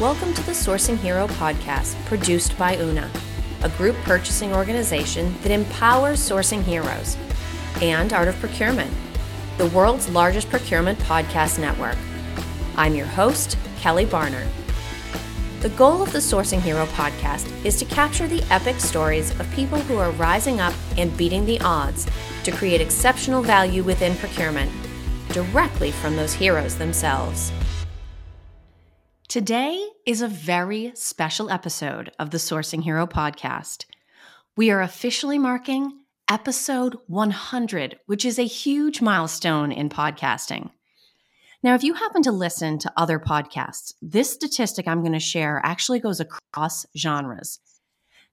Welcome 0.00 0.32
to 0.34 0.46
the 0.46 0.52
Sourcing 0.52 0.96
Hero 0.96 1.26
podcast, 1.26 1.96
produced 2.04 2.56
by 2.56 2.76
Una, 2.76 3.10
a 3.64 3.68
group 3.70 3.96
purchasing 4.04 4.52
organization 4.52 5.34
that 5.42 5.50
empowers 5.50 6.20
sourcing 6.20 6.62
heroes, 6.62 7.16
and 7.82 8.12
Art 8.12 8.28
of 8.28 8.38
Procurement, 8.38 8.92
the 9.56 9.66
world's 9.66 10.08
largest 10.08 10.50
procurement 10.50 11.00
podcast 11.00 11.58
network. 11.58 11.96
I'm 12.76 12.94
your 12.94 13.06
host, 13.08 13.58
Kelly 13.80 14.06
Barner. 14.06 14.46
The 15.62 15.70
goal 15.70 16.00
of 16.00 16.12
the 16.12 16.20
Sourcing 16.20 16.60
Hero 16.60 16.86
podcast 16.86 17.50
is 17.64 17.76
to 17.80 17.84
capture 17.84 18.28
the 18.28 18.44
epic 18.52 18.78
stories 18.78 19.32
of 19.40 19.50
people 19.50 19.80
who 19.80 19.98
are 19.98 20.12
rising 20.12 20.60
up 20.60 20.74
and 20.96 21.16
beating 21.16 21.44
the 21.44 21.60
odds 21.62 22.06
to 22.44 22.52
create 22.52 22.80
exceptional 22.80 23.42
value 23.42 23.82
within 23.82 24.14
procurement, 24.18 24.70
directly 25.30 25.90
from 25.90 26.14
those 26.14 26.34
heroes 26.34 26.78
themselves. 26.78 27.50
Today 29.26 29.87
is 30.08 30.22
a 30.22 30.26
very 30.26 30.90
special 30.94 31.50
episode 31.50 32.10
of 32.18 32.30
the 32.30 32.38
Sourcing 32.38 32.82
Hero 32.82 33.06
podcast. 33.06 33.84
We 34.56 34.70
are 34.70 34.80
officially 34.80 35.38
marking 35.38 35.98
episode 36.30 36.96
100, 37.08 37.98
which 38.06 38.24
is 38.24 38.38
a 38.38 38.46
huge 38.46 39.02
milestone 39.02 39.70
in 39.70 39.90
podcasting. 39.90 40.70
Now, 41.62 41.74
if 41.74 41.84
you 41.84 41.92
happen 41.92 42.22
to 42.22 42.32
listen 42.32 42.78
to 42.78 42.92
other 42.96 43.18
podcasts, 43.18 43.92
this 44.00 44.32
statistic 44.32 44.88
I'm 44.88 45.02
going 45.02 45.12
to 45.12 45.18
share 45.18 45.60
actually 45.62 46.00
goes 46.00 46.20
across 46.20 46.86
genres. 46.96 47.60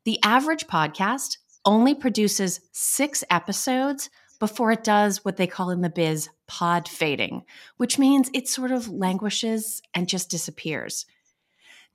The 0.05 0.17
average 0.23 0.67
podcast 0.67 1.39
only 1.65 1.93
produces 1.93 2.61
six 2.71 3.21
episodes 3.29 4.09
before 4.39 4.71
it 4.71 4.85
does 4.85 5.25
what 5.25 5.35
they 5.35 5.47
call 5.47 5.71
in 5.71 5.81
the 5.81 5.89
biz 5.89 6.29
pod 6.47 6.87
fading, 6.87 7.43
which 7.75 7.99
means 7.99 8.29
it 8.33 8.47
sort 8.47 8.71
of 8.71 8.87
languishes 8.87 9.81
and 9.93 10.07
just 10.07 10.29
disappears. 10.29 11.05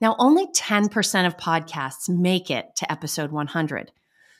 Now, 0.01 0.15
only 0.17 0.47
10% 0.47 1.27
of 1.27 1.37
podcasts 1.37 2.09
make 2.09 2.49
it 2.49 2.65
to 2.77 2.91
episode 2.91 3.31
100. 3.31 3.91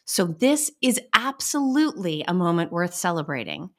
So, 0.05 0.25
this 0.25 0.71
is 0.81 0.99
absolutely 1.13 2.25
a 2.27 2.33
moment 2.33 2.71
worth 2.71 2.95
celebrating. 2.95 3.69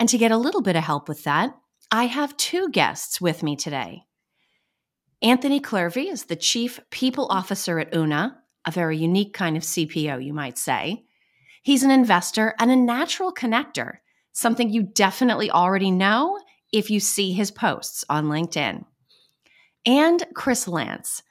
And 0.00 0.08
to 0.08 0.18
get 0.18 0.32
a 0.32 0.36
little 0.36 0.60
bit 0.60 0.74
of 0.74 0.82
help 0.82 1.08
with 1.08 1.22
that, 1.24 1.54
I 1.92 2.04
have 2.04 2.36
two 2.36 2.68
guests 2.70 3.20
with 3.20 3.44
me 3.44 3.54
today. 3.54 4.02
Anthony 5.22 5.60
Clervi 5.60 6.10
is 6.10 6.24
the 6.24 6.36
Chief 6.36 6.80
People 6.90 7.26
Officer 7.30 7.78
at 7.78 7.94
Una, 7.94 8.38
a 8.66 8.70
very 8.70 8.96
unique 8.96 9.32
kind 9.32 9.56
of 9.56 9.62
CPO, 9.62 10.24
you 10.24 10.32
might 10.32 10.58
say. 10.58 11.04
He's 11.62 11.82
an 11.82 11.90
investor 11.90 12.54
and 12.58 12.70
a 12.70 12.76
natural 12.76 13.32
connector, 13.32 13.98
something 14.32 14.70
you 14.70 14.82
definitely 14.82 15.50
already 15.50 15.90
know 15.90 16.38
if 16.72 16.90
you 16.90 17.00
see 17.00 17.32
his 17.32 17.50
posts 17.50 18.04
on 18.08 18.26
LinkedIn. 18.26 18.84
And 19.86 20.24
Kris 20.34 20.68
Lance. 20.68 21.22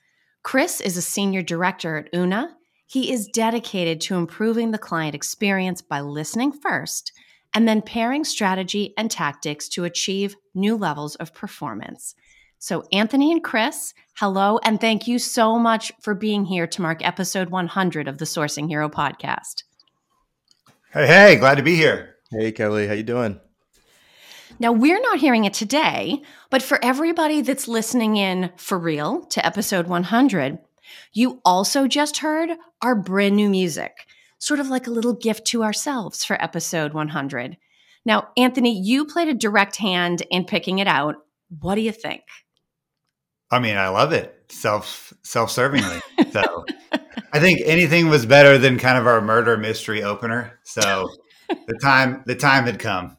Kris 0.44 0.82
is 0.82 0.98
a 0.98 1.02
senior 1.02 1.42
director 1.42 1.98
at 1.98 2.14
Una. 2.16 2.56
He 2.86 3.12
is 3.12 3.28
dedicated 3.28 4.02
to 4.02 4.16
improving 4.16 4.72
the 4.72 4.78
client 4.78 5.14
experience 5.14 5.82
by 5.82 6.02
listening 6.02 6.52
first 6.52 7.12
and 7.54 7.68
then 7.68 7.82
pairing 7.82 8.24
strategy 8.24 8.94
and 8.98 9.10
tactics 9.10 9.70
to 9.70 9.84
achieve 9.84 10.36
new 10.54 10.76
levels 10.76 11.16
of 11.16 11.34
performance. 11.34 12.16
So, 12.58 12.84
Anthony 12.92 13.32
and 13.32 13.44
Kris, 13.44 13.94
hello, 14.16 14.60
and 14.64 14.82
thank 14.82 15.08
you 15.08 15.18
so 15.18 15.58
much 15.58 15.92
for 16.02 16.14
being 16.14 16.46
here 16.46 16.68
to 16.68 16.82
mark 16.82 17.06
episode 17.06 17.50
100 17.50 18.08
of 18.08 18.18
the 18.18 18.26
Sourcing 18.26 18.68
Hero 18.68 18.90
podcast. 18.90 19.64
Hey, 20.92 21.08
hey, 21.08 21.36
glad 21.38 21.56
to 21.56 21.64
be 21.64 21.76
here. 21.76 22.16
Hey, 22.32 22.52
Kelly, 22.52 22.88
how 22.88 22.94
you 22.94 23.04
doing? 23.04 23.40
Now, 24.60 24.74
we're 24.74 25.00
not 25.00 25.20
hearing 25.20 25.46
it 25.46 25.54
today, 25.54 26.22
but 26.50 26.62
for 26.62 26.84
everybody 26.84 27.42
that's 27.42 27.68
listening 27.68 28.18
in 28.18 28.52
for 28.58 28.78
real 28.78 29.22
to 29.28 29.46
episode 29.46 29.88
100, 29.88 30.60
you 31.14 31.42
also 31.46 31.88
just 31.88 32.18
heard 32.18 32.50
our 32.82 32.94
brand 32.94 33.38
new 33.38 33.50
music, 33.50 33.94
sort 34.38 34.60
of 34.60 34.68
like 34.68 34.86
a 34.86 34.92
little 34.92 35.14
gift 35.14 35.46
to 35.48 35.64
ourselves 35.64 36.26
for 36.26 36.42
episode 36.44 36.94
100. 36.94 37.58
Now, 38.06 38.30
Anthony, 38.36 38.78
you 38.78 39.06
played 39.06 39.30
a 39.30 39.34
direct 39.34 39.78
hand 39.78 40.24
in 40.30 40.44
picking 40.44 40.80
it 40.80 40.88
out. 40.88 41.16
What 41.62 41.76
do 41.76 41.82
you 41.82 41.94
think? 41.94 42.24
I 43.52 43.60
mean, 43.60 43.78
I 43.78 43.88
love 43.88 44.12
it. 44.12 44.36
Self 44.50 45.14
self-servingly. 45.24 46.02
So 46.32 46.64
I 47.34 47.40
think 47.40 47.62
anything 47.66 48.08
was 48.08 48.24
better 48.24 48.60
than 48.60 48.78
kind 48.78 49.00
of 49.00 49.08
our 49.08 49.20
murder 49.20 49.58
mystery 49.58 50.04
opener. 50.04 50.60
So 50.64 51.10
the 51.50 51.80
time 51.82 52.22
the 52.28 52.36
time 52.36 52.66
had 52.66 52.78
come. 52.78 53.18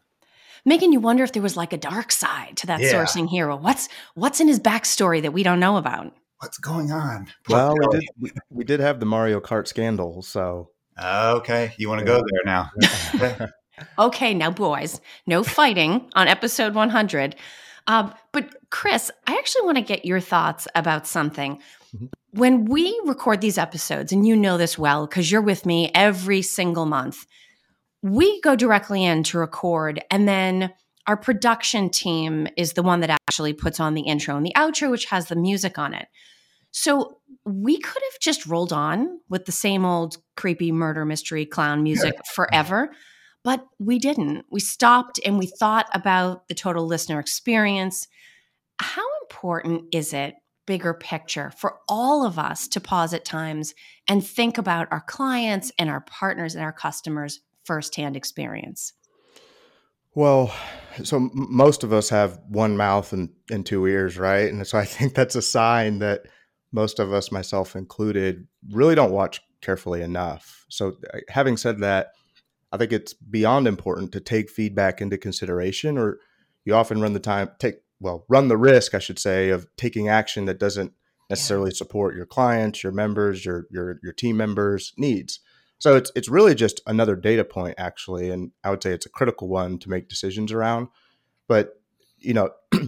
Making 0.70 0.92
you 0.92 1.00
wonder 1.00 1.24
if 1.24 1.32
there 1.32 1.42
was 1.42 1.56
like 1.56 1.72
a 1.72 1.76
dark 1.76 2.12
side 2.12 2.56
to 2.58 2.68
that 2.68 2.78
yeah. 2.78 2.92
sourcing 2.92 3.28
hero. 3.28 3.56
What's 3.56 3.88
what's 4.14 4.38
in 4.38 4.46
his 4.46 4.60
backstory 4.60 5.20
that 5.20 5.32
we 5.32 5.42
don't 5.42 5.58
know 5.58 5.78
about? 5.78 6.14
What's 6.38 6.58
going 6.58 6.92
on? 6.92 7.26
well, 7.48 7.74
we 7.76 7.98
did, 7.98 8.08
we, 8.20 8.30
we 8.50 8.62
did 8.62 8.78
have 8.78 9.00
the 9.00 9.04
Mario 9.04 9.40
Kart 9.40 9.66
scandal, 9.66 10.22
so 10.22 10.70
okay, 11.02 11.72
you 11.76 11.88
want 11.88 11.98
to 11.98 12.04
go 12.04 12.22
there 12.30 12.42
now? 12.44 13.48
okay, 13.98 14.32
now 14.32 14.52
boys, 14.52 15.00
no 15.26 15.42
fighting 15.42 16.08
on 16.14 16.28
episode 16.28 16.76
100. 16.76 17.34
Um, 17.88 18.14
but 18.30 18.54
Kris, 18.70 19.10
I 19.26 19.36
actually 19.38 19.66
want 19.66 19.76
to 19.78 19.82
get 19.82 20.04
your 20.04 20.20
thoughts 20.20 20.68
about 20.76 21.04
something. 21.04 21.56
Mm-hmm 21.96 22.06
when 22.32 22.64
we 22.66 22.96
record 23.04 23.40
these 23.40 23.58
episodes, 23.58 24.12
and 24.12 24.24
you 24.24 24.36
know 24.36 24.56
this 24.56 24.78
well 24.78 25.04
because 25.04 25.32
you're 25.32 25.40
with 25.40 25.66
me 25.66 25.90
every 25.96 26.42
single 26.42 26.86
month, 26.86 27.26
we 28.02 28.40
go 28.40 28.56
directly 28.56 29.04
in 29.04 29.22
to 29.24 29.38
record, 29.38 30.02
and 30.10 30.26
then 30.26 30.72
our 31.06 31.16
production 31.16 31.90
team 31.90 32.46
is 32.56 32.74
the 32.74 32.82
one 32.82 33.00
that 33.00 33.10
actually 33.10 33.52
puts 33.52 33.80
on 33.80 33.94
the 33.94 34.02
intro 34.02 34.36
and 34.36 34.46
the 34.46 34.54
outro, 34.56 34.90
which 34.90 35.06
has 35.06 35.26
the 35.26 35.36
music 35.36 35.78
on 35.78 35.94
it. 35.94 36.08
So 36.72 37.18
we 37.44 37.78
could 37.78 38.02
have 38.12 38.20
just 38.20 38.46
rolled 38.46 38.72
on 38.72 39.20
with 39.28 39.44
the 39.44 39.52
same 39.52 39.84
old 39.84 40.18
creepy 40.36 40.72
murder 40.72 41.04
mystery 41.04 41.44
clown 41.44 41.82
music 41.82 42.14
forever, 42.34 42.90
but 43.42 43.66
we 43.78 43.98
didn't. 43.98 44.44
We 44.50 44.60
stopped 44.60 45.18
and 45.24 45.38
we 45.38 45.46
thought 45.46 45.88
about 45.92 46.48
the 46.48 46.54
total 46.54 46.86
listener 46.86 47.18
experience. 47.18 48.06
How 48.78 49.06
important 49.22 49.86
is 49.92 50.12
it 50.12 50.34
bigger 50.66 50.94
picture 50.94 51.50
for 51.56 51.78
all 51.88 52.24
of 52.24 52.38
us 52.38 52.68
to 52.68 52.80
pause 52.80 53.12
at 53.12 53.24
times 53.24 53.74
and 54.06 54.24
think 54.24 54.56
about 54.56 54.86
our 54.92 55.00
clients 55.00 55.72
and 55.78 55.90
our 55.90 56.02
partners 56.02 56.54
and 56.54 56.62
our 56.62 56.72
customers' 56.72 57.40
firsthand 57.64 58.16
experience? 58.16 58.92
Well, 60.14 60.52
so 61.04 61.30
most 61.32 61.84
of 61.84 61.92
us 61.92 62.08
have 62.08 62.40
one 62.48 62.76
mouth 62.76 63.12
and, 63.12 63.30
and 63.50 63.64
two 63.64 63.86
ears, 63.86 64.18
right? 64.18 64.52
And 64.52 64.66
so 64.66 64.78
I 64.78 64.84
think 64.84 65.14
that's 65.14 65.36
a 65.36 65.42
sign 65.42 66.00
that 66.00 66.22
most 66.72 66.98
of 66.98 67.12
us, 67.12 67.32
myself 67.32 67.74
included, 67.76 68.46
really 68.70 68.94
don't 68.94 69.12
watch 69.12 69.40
carefully 69.60 70.02
enough. 70.02 70.64
So, 70.68 70.96
uh, 71.12 71.18
having 71.28 71.56
said 71.56 71.80
that, 71.80 72.12
I 72.72 72.76
think 72.76 72.92
it's 72.92 73.12
beyond 73.12 73.66
important 73.66 74.12
to 74.12 74.20
take 74.20 74.48
feedback 74.48 75.00
into 75.00 75.18
consideration, 75.18 75.98
or 75.98 76.18
you 76.64 76.74
often 76.74 77.00
run 77.00 77.12
the 77.12 77.20
time 77.20 77.50
take 77.58 77.76
well 78.00 78.24
run 78.28 78.48
the 78.48 78.56
risk 78.56 78.94
i 78.94 78.98
should 78.98 79.18
say 79.18 79.50
of 79.50 79.66
taking 79.76 80.08
action 80.08 80.44
that 80.44 80.58
doesn't 80.58 80.92
necessarily 81.28 81.70
yeah. 81.70 81.76
support 81.76 82.16
your 82.16 82.26
clients 82.26 82.82
your 82.82 82.92
members 82.92 83.44
your 83.44 83.66
your 83.70 83.98
your 84.02 84.12
team 84.12 84.36
members 84.36 84.92
needs 84.96 85.40
so 85.80 85.96
it's 85.96 86.12
it's 86.14 86.28
really 86.28 86.54
just 86.54 86.80
another 86.86 87.16
data 87.16 87.44
point 87.44 87.74
actually 87.78 88.30
and 88.30 88.52
i 88.62 88.70
would 88.70 88.82
say 88.82 88.92
it's 88.92 89.06
a 89.06 89.10
critical 89.10 89.48
one 89.48 89.78
to 89.78 89.90
make 89.90 90.08
decisions 90.08 90.52
around 90.52 90.86
but 91.48 91.80
you 92.18 92.32
know 92.32 92.50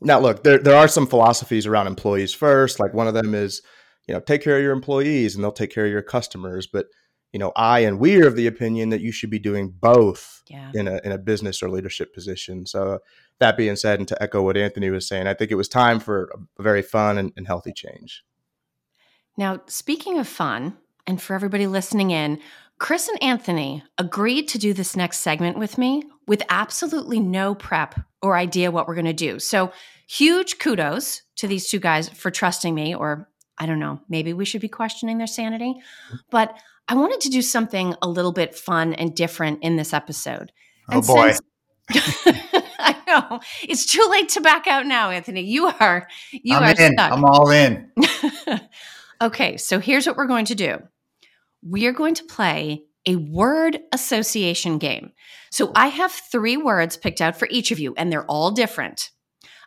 now 0.00 0.20
look 0.20 0.44
there 0.44 0.58
there 0.58 0.76
are 0.76 0.88
some 0.88 1.06
philosophies 1.06 1.66
around 1.66 1.86
employees 1.86 2.32
first 2.32 2.78
like 2.78 2.94
one 2.94 3.08
of 3.08 3.14
them 3.14 3.34
is 3.34 3.62
you 4.06 4.14
know 4.14 4.20
take 4.20 4.42
care 4.42 4.56
of 4.56 4.62
your 4.62 4.72
employees 4.72 5.34
and 5.34 5.42
they'll 5.42 5.52
take 5.52 5.72
care 5.72 5.86
of 5.86 5.92
your 5.92 6.02
customers 6.02 6.66
but 6.66 6.86
you 7.32 7.38
know 7.40 7.52
i 7.56 7.80
and 7.80 7.98
we 7.98 8.22
are 8.22 8.28
of 8.28 8.36
the 8.36 8.46
opinion 8.46 8.90
that 8.90 9.00
you 9.00 9.10
should 9.10 9.30
be 9.30 9.38
doing 9.38 9.68
both 9.68 10.42
yeah. 10.48 10.70
in 10.74 10.86
a 10.86 11.00
in 11.04 11.12
a 11.12 11.18
business 11.18 11.62
or 11.62 11.68
leadership 11.68 12.14
position 12.14 12.64
so 12.64 13.00
that 13.38 13.56
being 13.56 13.76
said, 13.76 13.98
and 13.98 14.08
to 14.08 14.22
echo 14.22 14.42
what 14.42 14.56
Anthony 14.56 14.90
was 14.90 15.06
saying, 15.06 15.26
I 15.26 15.34
think 15.34 15.50
it 15.50 15.56
was 15.56 15.68
time 15.68 16.00
for 16.00 16.30
a 16.58 16.62
very 16.62 16.82
fun 16.82 17.18
and, 17.18 17.32
and 17.36 17.46
healthy 17.46 17.72
change. 17.72 18.24
Now, 19.36 19.60
speaking 19.66 20.18
of 20.18 20.26
fun, 20.26 20.78
and 21.06 21.20
for 21.20 21.34
everybody 21.34 21.66
listening 21.66 22.10
in, 22.10 22.40
Kris 22.78 23.08
and 23.08 23.22
Anthony 23.22 23.82
agreed 23.96 24.48
to 24.48 24.58
do 24.58 24.72
this 24.74 24.96
next 24.96 25.20
segment 25.20 25.58
with 25.58 25.78
me 25.78 26.02
with 26.26 26.42
absolutely 26.48 27.20
no 27.20 27.54
prep 27.54 27.98
or 28.20 28.36
idea 28.36 28.70
what 28.70 28.86
we're 28.86 28.94
going 28.94 29.06
to 29.06 29.12
do. 29.12 29.38
So, 29.38 29.72
huge 30.08 30.58
kudos 30.58 31.22
to 31.36 31.48
these 31.48 31.68
two 31.68 31.78
guys 31.78 32.08
for 32.08 32.30
trusting 32.30 32.74
me, 32.74 32.94
or 32.94 33.28
I 33.58 33.66
don't 33.66 33.78
know, 33.80 34.00
maybe 34.08 34.32
we 34.32 34.44
should 34.44 34.60
be 34.60 34.68
questioning 34.68 35.18
their 35.18 35.26
sanity. 35.26 35.74
But 36.30 36.56
I 36.88 36.94
wanted 36.94 37.20
to 37.22 37.30
do 37.30 37.42
something 37.42 37.94
a 38.02 38.08
little 38.08 38.32
bit 38.32 38.54
fun 38.54 38.92
and 38.94 39.14
different 39.14 39.62
in 39.62 39.76
this 39.76 39.92
episode. 39.92 40.52
Oh, 40.90 40.96
and 40.96 41.04
oh 41.04 41.14
boy. 41.14 41.32
Since- 41.32 41.42
I 42.78 42.96
know. 43.06 43.40
It's 43.62 43.86
too 43.86 44.06
late 44.10 44.28
to 44.30 44.40
back 44.40 44.66
out 44.66 44.86
now, 44.86 45.10
Anthony. 45.10 45.42
You 45.42 45.66
are 45.66 46.08
you 46.30 46.54
I'm 46.56 46.62
are 46.64 46.80
in. 46.80 46.92
stuck. 46.92 47.12
I'm 47.12 47.24
all 47.24 47.50
in. 47.50 47.90
okay, 49.22 49.56
so 49.56 49.78
here's 49.78 50.06
what 50.06 50.16
we're 50.16 50.26
going 50.26 50.46
to 50.46 50.54
do. 50.54 50.78
We 51.68 51.86
are 51.86 51.92
going 51.92 52.14
to 52.14 52.24
play 52.24 52.84
a 53.06 53.16
word 53.16 53.78
association 53.92 54.78
game. 54.78 55.12
So 55.50 55.72
I 55.74 55.88
have 55.88 56.12
three 56.12 56.56
words 56.56 56.96
picked 56.96 57.20
out 57.20 57.38
for 57.38 57.48
each 57.50 57.70
of 57.70 57.78
you, 57.78 57.94
and 57.96 58.10
they're 58.10 58.26
all 58.26 58.50
different. 58.50 59.10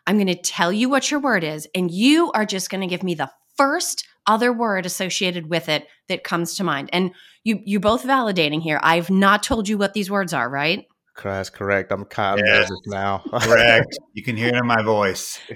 I'm 0.06 0.16
going 0.16 0.26
to 0.26 0.34
tell 0.34 0.72
you 0.72 0.88
what 0.88 1.10
your 1.10 1.20
word 1.20 1.44
is, 1.44 1.68
and 1.74 1.90
you 1.90 2.30
are 2.32 2.46
just 2.46 2.70
going 2.70 2.80
to 2.82 2.86
give 2.86 3.02
me 3.02 3.14
the 3.14 3.30
first 3.56 4.06
other 4.26 4.52
word 4.52 4.86
associated 4.86 5.48
with 5.48 5.68
it 5.68 5.86
that 6.08 6.24
comes 6.24 6.54
to 6.56 6.64
mind. 6.64 6.90
And 6.92 7.12
you 7.44 7.60
you 7.64 7.80
both 7.80 8.04
validating 8.04 8.60
here. 8.62 8.78
I've 8.82 9.10
not 9.10 9.42
told 9.42 9.68
you 9.68 9.78
what 9.78 9.94
these 9.94 10.10
words 10.10 10.32
are, 10.32 10.48
right? 10.48 10.84
That's 11.22 11.50
correct. 11.50 11.92
I'm 11.92 12.04
kind 12.06 12.40
of 12.40 12.46
Yes. 12.46 12.70
nervous 12.70 12.80
now. 12.86 13.18
Correct. 13.40 13.98
you 14.14 14.22
can 14.22 14.36
hear 14.36 14.48
it 14.48 14.54
in 14.54 14.66
my 14.66 14.82
voice. 14.82 15.38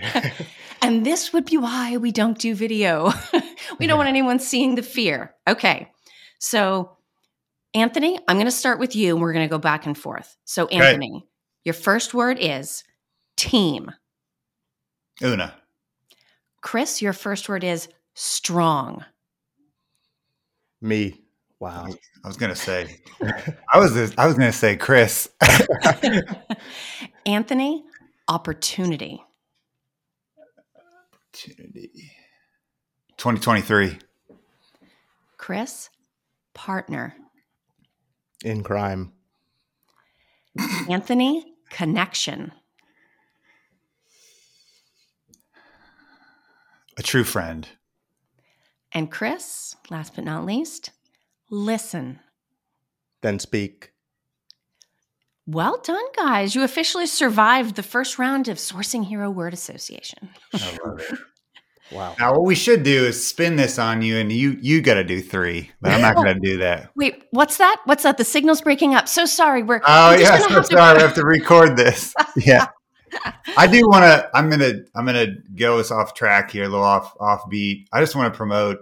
And 0.83 1.07
this 1.07 1.33
would 1.33 1.47
be 1.47 1.57
why 1.57 1.97
we 1.97 2.13
don't 2.13 2.39
do 2.39 2.55
video. 2.55 3.11
we 3.79 3.87
don't 3.87 3.97
want 3.97 4.11
anyone 4.11 4.39
seeing 4.39 4.75
the 4.75 4.83
fear. 4.83 5.35
Okay. 5.49 5.91
So, 6.39 6.97
Anthony, 7.75 8.19
I'm 8.29 8.37
going 8.37 8.47
to 8.47 8.51
start 8.53 8.79
with 8.79 8.95
you 8.95 9.15
and 9.15 9.23
we're 9.23 9.33
going 9.33 9.47
to 9.47 9.51
go 9.51 9.59
back 9.59 9.87
and 9.87 9.97
forth. 9.97 10.37
So, 10.45 10.65
Okay. 10.65 10.77
Anthony, 10.77 11.27
your 11.65 11.75
first 11.75 12.15
word 12.15 12.39
is 12.41 12.85
team. 13.37 13.91
Una. 15.23 15.55
Kris, 16.61 17.01
your 17.03 17.13
first 17.13 17.49
word 17.49 17.63
is 17.65 17.89
strong. 18.15 19.05
Me. 20.81 21.21
Wow. 21.61 21.87
I 22.25 22.29
was 22.29 22.37
gonna 22.37 22.57
say. 22.57 23.01
I 23.73 23.79
was. 23.79 24.15
I 24.19 24.27
was 24.27 24.35
gonna 24.35 24.53
say 24.53 24.77
Kris. 24.77 25.31
Anthony, 27.27 27.85
opportunity. 28.29 29.23
Opportunity. 31.33 32.11
2023. 33.17 33.99
Kris, 35.37 35.91
partner. 36.55 37.15
In 38.45 38.63
crime. 38.63 39.13
Anthony, 40.89 41.45
connection. 41.71 42.53
A 46.97 47.03
true 47.03 47.25
friend. 47.25 47.69
And 48.93 49.11
Kris, 49.11 49.75
last 49.91 50.15
but 50.15 50.25
not 50.25 50.45
least, 50.47 50.91
listen. 51.51 52.21
Then 53.23 53.39
speak. 53.41 53.93
Well 55.47 55.81
done, 55.83 56.05
guys. 56.17 56.55
You 56.55 56.63
officially 56.63 57.07
survived 57.07 57.75
the 57.75 57.83
first 57.83 58.19
round 58.19 58.49
of 58.49 58.59
Sourcing 58.59 59.05
Hero 59.05 59.31
Word 59.31 59.53
Association. 59.53 60.31
I 60.55 60.79
love 60.85 61.01
it. 61.01 61.19
Wow. 61.93 62.17
Now, 62.19 62.33
what 62.33 62.45
we 62.45 62.55
should 62.55 62.83
do 62.83 63.05
is 63.05 63.25
spin 63.27 63.57
this 63.57 63.79
on 63.79 64.01
you, 64.03 64.17
and 64.17 64.33
you 64.33 64.57
you 64.61 64.81
got 64.81 64.95
to 64.95 65.05
do 65.05 65.21
three, 65.21 65.71
but 65.81 65.93
I'm 65.93 66.01
not 66.01 66.15
going 66.23 66.27
to 66.35 66.41
do 66.41 66.59
that. 66.59 66.91
Wait, 66.97 67.25
what's 67.31 67.59
that? 67.59 67.81
What's 67.85 68.03
that? 68.05 68.17
The 68.19 68.25
signal's 68.25 68.61
breaking 68.63 68.95
up. 68.95 69.07
So 69.09 69.27
sorry. 69.27 69.63
We're 69.63 69.81
Oh 69.87 70.13
we're 70.13 70.21
yeah, 70.21 70.39
so 70.39 70.49
have 70.49 70.65
to- 70.69 70.77
sorry. 70.77 70.99
I 70.99 71.01
have 71.07 71.15
to 71.15 71.25
record 71.25 71.77
this. 71.77 72.15
Yeah, 72.37 72.69
I 73.57 73.67
do 73.67 73.81
want 73.87 74.03
to. 74.05 74.31
I'm 74.35 74.49
gonna 74.51 74.73
I'm 74.95 75.05
gonna 75.07 75.27
go 75.55 75.79
us 75.79 75.91
off 75.91 76.15
track 76.15 76.51
here, 76.51 76.65
a 76.65 76.69
little 76.69 76.85
off 76.85 77.15
off 77.21 77.49
beat. 77.51 77.89
I 77.93 78.01
just 78.01 78.17
want 78.17 78.33
to 78.33 78.37
promote 78.37 78.79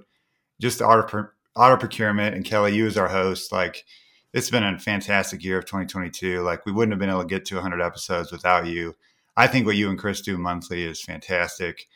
just 0.60 0.80
auto 0.80 1.28
Art 1.56 1.72
of 1.74 1.80
Procurement 1.80 2.34
and 2.36 2.44
Kelly, 2.44 2.74
you 2.74 2.86
as 2.86 2.96
our 2.96 3.08
host. 3.08 3.50
Like 3.52 3.84
it's 4.32 4.48
been 4.48 4.62
a 4.64 4.78
fantastic 4.78 5.44
year 5.44 5.58
of 5.58 5.64
2022. 5.66 6.40
Like 6.40 6.64
we 6.64 6.72
wouldn't 6.72 6.92
have 6.92 7.00
been 7.00 7.10
able 7.10 7.20
to 7.22 7.26
get 7.26 7.44
to 7.46 7.56
100 7.56 7.82
episodes 7.82 8.30
without 8.32 8.66
you. 8.66 8.94
I 9.36 9.46
think 9.48 9.66
what 9.66 9.76
you 9.76 9.90
and 9.90 9.98
Kris 9.98 10.20
do 10.22 10.38
monthly 10.38 10.84
is 10.84 11.02
fantastic, 11.02 11.86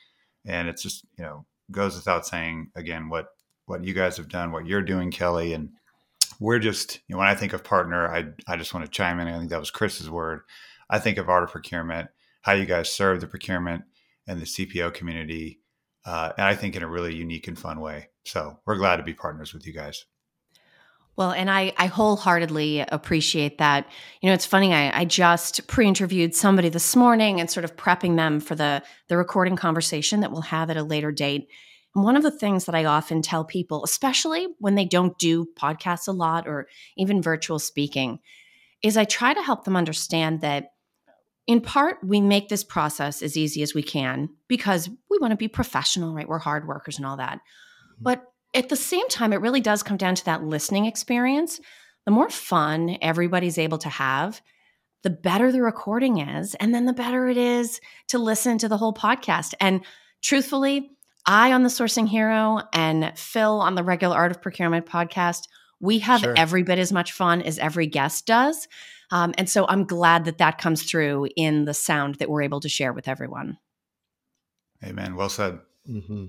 and 0.46 0.69
it's 0.69 0.82
just 0.82 1.04
you 1.19 1.25
know 1.25 1.44
goes 1.70 1.96
without 1.96 2.26
saying 2.26 2.70
again 2.76 3.08
what 3.08 3.26
what 3.66 3.84
you 3.84 3.93
guys 3.94 4.16
have 4.16 4.28
done, 4.28 4.52
what 4.52 4.66
you're 4.66 4.82
doing, 4.82 5.10
Kelly, 5.10 5.52
and 5.52 5.70
we're 6.40 6.58
just 6.58 7.00
you 7.08 7.14
know 7.14 7.19
when 7.19 7.28
I 7.28 7.34
think 7.34 7.52
of 7.52 7.64
partner, 7.64 8.08
I 8.08 8.26
I 8.46 8.56
just 8.56 8.72
want 8.72 8.87
to 8.87 8.90
chime 8.90 9.20
in. 9.20 9.28
I 9.28 9.38
think 9.38 9.50
that 9.50 9.60
was 9.60 9.70
Kris's 9.70 10.10
word. 10.10 10.40
I 10.88 10.98
think 10.98 11.19
of 11.19 11.28
Art 11.28 11.43
of 11.43 11.50
Procurement, 11.50 12.08
how 12.43 12.52
you 12.52 12.64
guys 12.64 12.90
serve 12.90 13.20
the 13.20 13.26
procurement 13.26 13.84
and 14.28 14.40
the 14.40 14.46
CPO 14.46 14.94
community, 14.94 15.60
uh, 16.04 16.32
and 16.38 16.46
I 16.46 16.54
think 16.54 16.76
in 16.76 16.82
a 16.82 16.88
really 16.88 17.14
unique 17.14 17.49
and 17.49 17.58
fun 17.58 17.81
way. 17.81 18.08
So 18.25 18.58
we're 18.66 18.76
glad 18.76 18.96
to 18.96 19.02
be 19.02 19.14
partners 19.14 19.52
with 19.52 19.66
you 19.66 19.72
guys. 19.72 20.04
Well, 21.16 21.32
and 21.32 21.50
I, 21.50 21.72
I 21.78 21.86
wholeheartedly 21.86 22.80
appreciate 22.80 23.58
that. 23.58 23.88
You 24.20 24.28
know, 24.28 24.34
it's 24.34 24.44
funny. 24.44 24.74
I, 24.74 25.00
I 25.00 25.04
just 25.06 25.66
pre-interviewed 25.66 26.34
somebody 26.34 26.68
this 26.68 26.94
morning 26.94 27.40
and 27.40 27.50
sort 27.50 27.64
of 27.64 27.76
prepping 27.76 28.16
them 28.16 28.38
for 28.38 28.54
the 28.54 28.82
the 29.08 29.16
recording 29.16 29.56
conversation 29.56 30.20
that 30.20 30.30
we'll 30.30 30.42
have 30.42 30.68
at 30.68 30.76
a 30.76 30.82
later 30.82 31.12
date. 31.12 31.48
And 31.94 32.04
one 32.04 32.16
of 32.16 32.22
the 32.22 32.30
things 32.30 32.66
that 32.66 32.74
I 32.74 32.84
often 32.84 33.22
tell 33.22 33.44
people, 33.44 33.82
especially 33.82 34.48
when 34.58 34.74
they 34.74 34.84
don't 34.84 35.18
do 35.18 35.46
podcasts 35.58 36.06
a 36.06 36.12
lot 36.12 36.46
or 36.46 36.68
even 36.98 37.22
virtual 37.22 37.58
speaking, 37.58 38.18
is 38.82 38.98
I 38.98 39.04
try 39.04 39.32
to 39.32 39.42
help 39.42 39.64
them 39.64 39.76
understand 39.76 40.42
that 40.42 40.72
in 41.46 41.62
part 41.62 41.98
we 42.04 42.20
make 42.20 42.50
this 42.50 42.64
process 42.64 43.22
as 43.22 43.36
easy 43.36 43.62
as 43.62 43.72
we 43.72 43.82
can 43.82 44.28
because 44.48 44.90
we 45.08 45.18
want 45.18 45.30
to 45.30 45.36
be 45.36 45.48
professional, 45.48 46.14
right? 46.14 46.28
We're 46.28 46.38
hard 46.38 46.68
workers 46.68 46.98
and 46.98 47.06
all 47.06 47.16
that. 47.16 47.38
Mm-hmm. 47.38 48.02
But 48.02 48.24
at 48.54 48.69
the 48.69 48.76
same 48.76 49.08
time, 49.08 49.32
it 49.32 49.40
really 49.40 49.60
does 49.60 49.82
come 49.82 49.96
down 49.96 50.14
to 50.14 50.25
that 50.26 50.43
listening 50.43 50.87
experience. 50.87 51.60
The 52.04 52.10
more 52.12 52.31
fun 52.31 52.96
everybody's 53.02 53.58
able 53.58 53.78
to 53.78 53.88
have, 53.88 54.40
the 55.02 55.10
better 55.10 55.52
the 55.52 55.62
recording 55.62 56.19
is. 56.19 56.54
And 56.56 56.75
then 56.75 56.87
the 56.87 56.93
better 56.93 57.28
it 57.28 57.37
is 57.37 57.81
to 58.08 58.19
listen 58.19 58.58
to 58.58 58.69
the 58.69 58.76
whole 58.76 58.94
podcast. 58.94 59.54
And 59.60 59.82
truthfully, 60.22 60.90
I 61.26 61.52
on 61.52 61.62
the 61.64 61.69
Sourcing 61.69 62.08
Hero 62.08 62.60
and 62.72 63.12
Phil 63.19 63.60
on 63.60 63.75
the 63.75 63.82
regular 63.84 64.16
Art 64.16 64.31
of 64.31 64.40
Procurement 64.40 64.87
podcast, 64.87 65.49
we 65.81 65.99
have 65.99 66.20
Sure. 66.20 66.34
every 66.37 66.62
bit 66.62 66.78
as 66.78 66.92
much 66.92 67.12
fun 67.12 67.42
as 67.42 67.58
every 67.58 67.87
guest 67.87 68.26
does. 68.26 68.69
Um, 69.10 69.34
and 69.37 69.49
so 69.50 69.66
I'm 69.69 69.84
glad 69.84 70.25
that 70.25 70.38
that 70.38 70.58
comes 70.58 70.82
through 70.82 71.28
in 71.37 71.64
the 71.64 71.75
sound 71.75 72.16
that 72.16 72.28
we're 72.31 72.42
able 72.42 72.60
to 72.60 72.69
share 72.69 72.92
with 72.92 73.08
everyone. 73.08 73.58
Amen. 74.84 75.16
Well 75.16 75.28
said. 75.28 75.58
hmm 75.87 76.26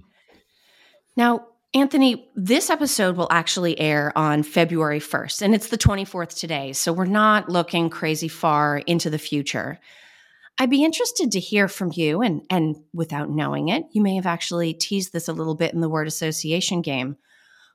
Now, 1.15 1.47
Anthony, 1.77 2.27
this 2.35 2.71
episode 2.71 3.17
will 3.17 3.27
actually 3.29 3.79
air 3.79 4.11
on 4.15 4.41
February 4.41 4.99
1st, 4.99 5.43
and 5.43 5.53
it's 5.53 5.67
the 5.67 5.77
24th 5.77 6.35
today. 6.35 6.73
So 6.73 6.91
we're 6.91 7.05
not 7.05 7.49
looking 7.49 7.91
crazy 7.91 8.27
far 8.27 8.79
into 8.79 9.11
the 9.11 9.19
future. 9.19 9.79
I'd 10.57 10.71
be 10.71 10.83
interested 10.83 11.31
to 11.31 11.39
hear 11.39 11.67
from 11.67 11.91
you, 11.93 12.23
and, 12.23 12.41
and 12.49 12.77
without 12.93 13.29
knowing 13.29 13.69
it, 13.69 13.83
you 13.91 14.01
may 14.01 14.15
have 14.15 14.25
actually 14.25 14.73
teased 14.73 15.13
this 15.13 15.27
a 15.27 15.33
little 15.33 15.53
bit 15.53 15.71
in 15.71 15.81
the 15.81 15.89
word 15.89 16.07
association 16.07 16.81
game. 16.81 17.15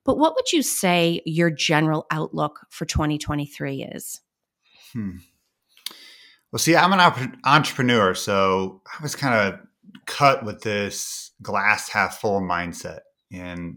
But 0.05 0.19
what 0.19 0.35
would 0.35 0.51
you 0.53 0.63
say 0.63 1.23
your 1.25 1.51
general 1.51 2.07
outlook 2.11 2.67
for 2.71 2.85
2023 2.85 3.85
is? 3.85 4.21
Hmm. 4.93 5.19
Well, 6.51 6.59
see, 6.59 6.75
I'm 6.75 6.93
an 6.93 6.99
op- 6.99 7.37
entrepreneur, 7.45 8.15
so 8.15 8.83
I 8.99 9.01
was 9.01 9.15
kind 9.15 9.55
of 9.55 9.61
cut 10.07 10.45
with 10.45 10.63
this 10.63 11.31
glass 11.41 11.89
half 11.89 12.21
full 12.21 12.41
mindset, 12.41 13.01
and 13.31 13.77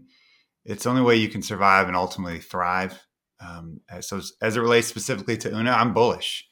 it's 0.66 0.84
the 0.84 0.90
only 0.90 1.02
way 1.02 1.16
you 1.16 1.28
can 1.28 1.42
survive 1.42 1.88
and 1.88 1.96
ultimately 1.96 2.40
thrive. 2.40 3.00
Um, 3.40 3.80
as- 3.88 4.08
so, 4.08 4.20
as 4.40 4.56
it 4.56 4.60
relates 4.60 4.86
specifically 4.86 5.36
to 5.38 5.50
Una, 5.54 5.72
I'm 5.72 5.94
bullish. 5.94 6.46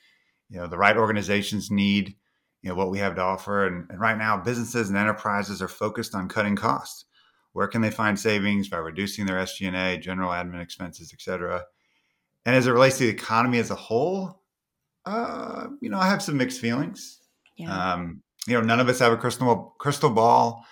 You 0.49 0.59
know, 0.59 0.66
the 0.66 0.78
right 0.78 0.97
organizations 0.97 1.71
need 1.71 2.16
you 2.62 2.71
know 2.71 2.76
what 2.76 2.90
we 2.90 2.99
have 2.99 3.14
to 3.16 3.21
offer, 3.21 3.66
and, 3.66 3.87
and 3.90 4.00
right 4.00 4.16
now, 4.16 4.38
businesses 4.38 4.88
and 4.88 4.97
enterprises 4.97 5.61
are 5.61 5.68
focused 5.68 6.14
on 6.14 6.30
cutting 6.30 6.56
costs. 6.56 7.04
Where 7.52 7.68
can 7.68 7.83
they 7.83 7.90
find 7.90 8.18
savings 8.18 8.68
by 8.68 8.78
reducing 8.78 9.26
their 9.26 9.37
SG&A, 9.37 9.99
general 9.99 10.30
admin 10.30 10.62
expenses, 10.62 11.12
et 11.12 11.21
cetera? 11.21 11.62
And 12.47 12.56
as 12.56 12.66
it 12.66 12.73
relates 12.73 12.97
to 12.99 13.04
the 13.04 13.11
economy 13.11 13.59
as 13.59 13.71
a 13.71 13.75
whole, 13.75 14.42
uh, 15.04 15.66
you 15.83 15.90
know, 15.90 15.99
I 15.99 16.09
have 16.09 16.23
some 16.23 16.38
mixed 16.38 16.59
feelings. 16.59 17.21
Yeah. 17.56 17.92
Um, 17.92 18.23
you 18.47 18.54
know, 18.54 18.62
none 18.62 18.80
of 18.80 18.88
us 18.88 18.99
have 18.99 19.12
a 19.12 19.16
crystal 19.18 19.75
crystal 19.78 20.11
ball, 20.11 20.64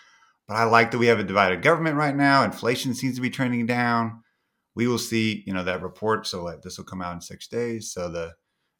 but 0.52 0.58
I 0.58 0.64
like 0.64 0.90
that 0.90 0.98
we 0.98 1.06
have 1.06 1.18
a 1.18 1.24
divided 1.24 1.62
government 1.62 1.96
right 1.96 2.14
now. 2.14 2.44
Inflation 2.44 2.92
seems 2.92 3.14
to 3.14 3.22
be 3.22 3.30
trending 3.30 3.64
down. 3.64 4.22
We 4.74 4.86
will 4.86 4.98
see, 4.98 5.42
you 5.46 5.54
know, 5.54 5.64
that 5.64 5.80
report. 5.80 6.26
So 6.26 6.46
uh, 6.46 6.56
this 6.62 6.76
will 6.76 6.84
come 6.84 7.00
out 7.00 7.14
in 7.14 7.22
six 7.22 7.48
days. 7.48 7.90
So 7.90 8.10
the 8.10 8.34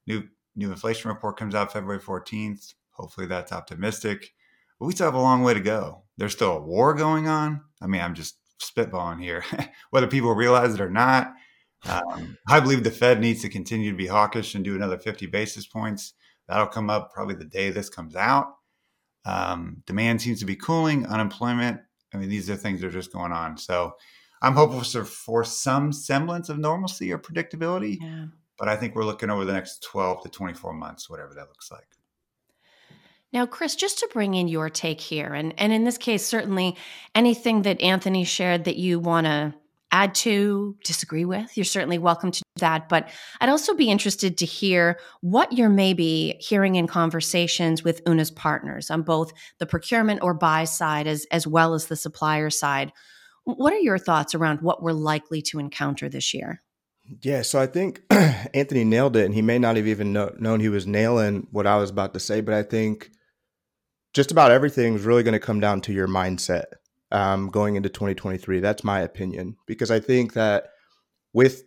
new 0.07 0.25
new 0.55 0.71
inflation 0.71 1.09
report 1.09 1.39
comes 1.39 1.55
out 1.55 1.73
February 1.73 1.99
14th. 1.99 2.75
Hopefully 2.91 3.27
that's 3.27 3.53
optimistic. 3.53 4.35
But 4.79 4.85
we 4.85 4.93
still 4.93 5.07
have 5.07 5.15
a 5.15 5.19
long 5.19 5.43
way 5.43 5.55
to 5.55 5.61
go. 5.61 6.03
There's 6.19 6.35
still 6.35 6.59
a 6.59 6.61
war 6.61 6.93
going 6.93 7.27
on. 7.27 7.63
I 7.81 7.87
mean, 7.87 8.03
I'm 8.03 8.15
just 8.15 8.37
spitballing 8.61 9.23
here. 9.23 9.43
Whether 9.91 10.09
people 10.09 10.35
realize 10.35 10.75
it 10.75 10.81
or 10.83 10.91
not, 10.91 11.33
um, 11.89 12.37
I 12.47 12.61
believe 12.61 12.85
the 12.85 12.91
Fed 12.91 13.19
needs 13.19 13.41
to 13.41 13.49
continue 13.49 13.91
to 13.93 13.97
be 13.97 14.09
hawkish 14.09 14.55
and 14.55 14.63
do 14.63 14.77
another 14.77 14.99
50 14.99 15.25
basis 15.25 15.67
points. 15.67 16.13
That'll 16.49 16.67
come 16.67 16.91
up 16.91 17.15
probably 17.15 17.37
the 17.37 17.47
day 17.47 17.71
this 17.71 17.89
comes 17.89 18.15
out. 18.15 18.57
Um, 19.25 19.83
demand 19.87 20.21
seems 20.21 20.41
to 20.41 20.47
be 20.47 20.57
cooling, 20.57 21.07
unemployment. 21.07 21.81
I 22.13 22.17
mean, 22.17 22.29
these 22.29 22.51
are 22.51 22.57
things 22.57 22.81
that 22.81 22.89
are 22.89 22.91
just 22.91 23.13
going 23.13 23.33
on. 23.33 23.57
So 23.57 23.95
I'm 24.43 24.55
hopeful 24.55 24.83
for, 24.83 25.05
for 25.05 25.45
some 25.45 25.93
semblance 25.93 26.49
of 26.49 26.59
normalcy 26.59 27.13
or 27.13 27.19
predictability, 27.19 27.99
yeah. 28.01 28.27
but 28.59 28.69
I 28.69 28.77
think 28.77 28.95
we're 28.95 29.05
looking 29.05 29.31
over 29.31 29.45
the 29.45 29.53
next 29.53 29.83
12 29.85 30.25
to 30.25 30.29
24 30.29 30.73
months, 30.75 31.09
whatever 31.09 31.35
that 31.35 31.49
looks 31.49 31.71
like. 31.71 31.87
Now, 33.33 33.47
Kris, 33.47 33.75
just 33.75 33.99
to 34.01 34.09
bring 34.13 34.35
in 34.35 34.49
your 34.49 34.69
take 34.69 35.01
here, 35.01 35.33
and, 35.33 35.55
and 35.57 35.73
in 35.73 35.85
this 35.85 35.97
case, 35.97 36.27
certainly 36.27 36.77
anything 37.15 37.63
that 37.63 37.81
Anthony 37.81 38.25
shared 38.25 38.65
that 38.65 38.77
you 38.77 39.01
want 39.01 39.27
to 39.27 39.55
add 39.93 40.15
to, 40.15 40.77
disagree 40.85 41.25
with, 41.25 41.57
you're 41.57 41.65
certainly 41.65 41.99
welcome 41.99 42.31
to 42.33 42.43
that. 42.57 42.89
But 42.89 43.11
I'd 43.41 43.51
also 43.51 43.75
be 43.75 43.91
interested 43.91 44.39
to 44.39 44.47
hear 44.47 44.99
what 45.21 45.53
you're 45.53 45.69
maybe 45.69 46.37
hearing 46.41 46.77
in 46.77 46.87
conversations 46.87 47.85
with 47.85 48.01
Una's 48.07 48.31
partners 48.31 48.91
on 48.91 49.03
both 49.03 49.33
the 49.59 49.67
procurement 49.67 50.23
or 50.23 50.35
buy 50.35 50.65
side 50.65 51.07
as, 51.07 51.27
as 51.31 51.47
well 51.47 51.75
as 51.75 51.87
the 51.87 51.97
supplier 51.97 52.51
side. 52.51 52.93
What 53.45 53.73
are 53.73 53.79
your 53.79 53.99
thoughts 53.99 54.35
around 54.35 54.63
what 54.63 54.83
we're 54.83 54.93
likely 54.93 55.43
to 55.43 55.59
encounter 55.59 56.09
this 56.09 56.33
year? 56.33 56.63
Yeah, 57.21 57.43
so 57.43 57.61
I 57.61 57.67
think 57.67 58.03
Anthony 58.11 58.85
nailed 58.85 59.17
it, 59.17 59.27
and 59.27 59.35
he 59.35 59.43
may 59.43 59.59
not 59.59 59.77
have 59.77 59.87
even 59.87 60.13
know, 60.13 60.33
known 60.39 60.61
he 60.61 60.69
was 60.69 60.87
nailing 60.87 61.49
what 61.51 61.67
I 61.67 61.77
was 61.77 61.91
about 61.91 62.15
to 62.15 62.21
say, 62.21 62.41
but 62.41 62.55
I 62.55 62.63
think 62.63 63.11
just 64.15 64.31
about 64.31 64.51
everything 64.51 64.95
is 64.95 65.03
really 65.03 65.23
going 65.23 65.33
to 65.33 65.41
come 65.41 65.61
down 65.61 65.81
to 65.83 65.93
your 65.93 66.07
mindset 66.07 66.65
um, 67.13 67.49
going 67.49 67.77
into 67.77 67.89
2023. 67.89 68.59
That's 68.61 68.83
my 68.83 69.01
opinion 69.01 69.57
because 69.67 69.91
I 69.91 70.01
think 70.01 70.33
that 70.33 70.71
with 71.33 71.63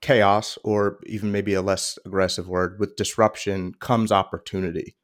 chaos, 0.00 0.58
or 0.64 0.98
even 1.06 1.32
maybe 1.32 1.54
a 1.54 1.62
less 1.62 1.98
aggressive 2.04 2.48
word, 2.48 2.78
with 2.78 2.96
disruption 2.96 3.74
comes 3.80 4.10
opportunity. 4.10 4.96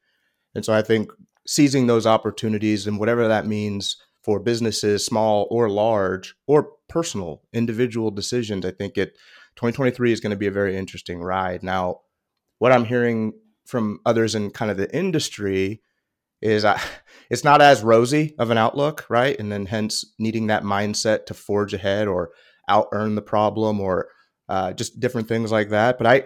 And 0.54 0.64
so 0.64 0.72
I 0.72 0.82
think 0.82 1.10
seizing 1.46 1.86
those 1.86 2.06
opportunities 2.06 2.86
and 2.86 2.98
whatever 2.98 3.26
that 3.28 3.46
means 3.46 3.96
for 4.22 4.38
businesses, 4.38 5.04
small 5.04 5.48
or 5.50 5.68
large, 5.68 6.34
or 6.46 6.70
personal, 6.88 7.42
individual 7.52 8.10
decisions, 8.10 8.64
I 8.64 8.70
think 8.70 8.96
it 8.96 9.16
2023 9.56 10.12
is 10.12 10.20
going 10.20 10.30
to 10.30 10.36
be 10.36 10.46
a 10.46 10.52
very 10.52 10.76
interesting 10.76 11.22
ride. 11.22 11.62
Now, 11.62 12.00
what 12.58 12.72
I'm 12.72 12.84
hearing 12.84 13.32
from 13.66 14.00
others 14.06 14.34
in 14.34 14.50
kind 14.50 14.70
of 14.70 14.76
the 14.76 14.94
industry 14.96 15.82
is 16.42 16.64
uh, 16.64 16.78
it's 17.30 17.44
not 17.44 17.62
as 17.62 17.82
rosy 17.82 18.34
of 18.38 18.50
an 18.50 18.58
outlook, 18.58 19.06
right? 19.08 19.38
And 19.38 19.50
then 19.50 19.66
hence 19.66 20.04
needing 20.18 20.48
that 20.48 20.64
mindset 20.64 21.26
to 21.26 21.34
forge 21.34 21.72
ahead 21.72 22.08
or 22.08 22.30
out 22.68 22.88
earn 22.92 23.14
the 23.14 23.22
problem 23.22 23.80
or 23.80 24.08
uh, 24.48 24.72
just 24.72 25.00
different 25.00 25.28
things 25.28 25.50
like 25.50 25.70
that. 25.70 25.98
But 25.98 26.06
I, 26.06 26.24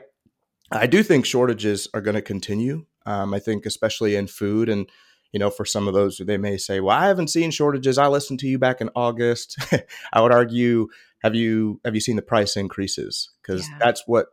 I 0.73 0.87
do 0.87 1.03
think 1.03 1.25
shortages 1.25 1.89
are 1.95 2.01
going 2.01 2.15
to 2.17 2.23
continue. 2.23 2.87
Um, 3.05 3.33
I 3.33 3.39
think 3.39 3.67
especially 3.67 4.17
in 4.17 4.27
food 4.27 4.69
and 4.69 4.89
you 5.33 5.39
know 5.39 5.51
for 5.51 5.65
some 5.65 5.87
of 5.87 5.95
those 5.95 6.19
they 6.19 6.39
may 6.39 6.57
say, 6.57 6.81
well, 6.81 6.97
I 6.97 7.07
haven't 7.07 7.29
seen 7.29 7.51
shortages. 7.51 7.99
I 7.99 8.09
listened 8.09 8.41
to 8.41 8.49
you 8.49 8.59
back 8.59 8.81
in 8.81 8.91
August. 8.97 9.57
I 10.13 10.21
would 10.21 10.33
argue, 10.33 10.89
have 11.23 11.35
you 11.35 11.81
have 11.85 11.95
you 11.95 12.01
seen 12.01 12.17
the 12.17 12.23
price 12.23 12.57
increases? 12.57 13.31
Because 13.43 13.69
yeah. 13.69 13.79
that's 13.79 14.03
what 14.07 14.27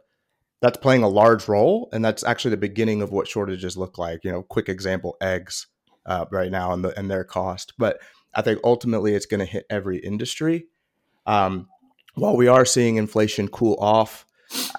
that's 0.63 0.77
playing 0.77 1.03
a 1.03 1.09
large 1.09 1.49
role 1.49 1.89
and 1.91 2.03
that's 2.03 2.23
actually 2.23 2.51
the 2.51 2.57
beginning 2.57 3.01
of 3.01 3.11
what 3.11 3.27
shortages 3.27 3.75
look 3.75 3.97
like 3.97 4.23
you 4.23 4.31
know 4.31 4.41
quick 4.41 4.69
example 4.69 5.17
eggs 5.21 5.67
uh, 6.05 6.25
right 6.31 6.51
now 6.51 6.73
and, 6.73 6.83
the, 6.83 6.97
and 6.97 7.09
their 7.09 7.23
cost. 7.23 7.73
But 7.77 7.99
I 8.33 8.41
think 8.41 8.59
ultimately 8.63 9.13
it's 9.13 9.25
going 9.25 9.39
to 9.39 9.45
hit 9.45 9.65
every 9.69 9.97
industry. 9.97 10.65
Um, 11.25 11.67
while 12.15 12.35
we 12.35 12.47
are 12.47 12.65
seeing 12.65 12.97
inflation 12.97 13.47
cool 13.47 13.77
off, 13.79 14.25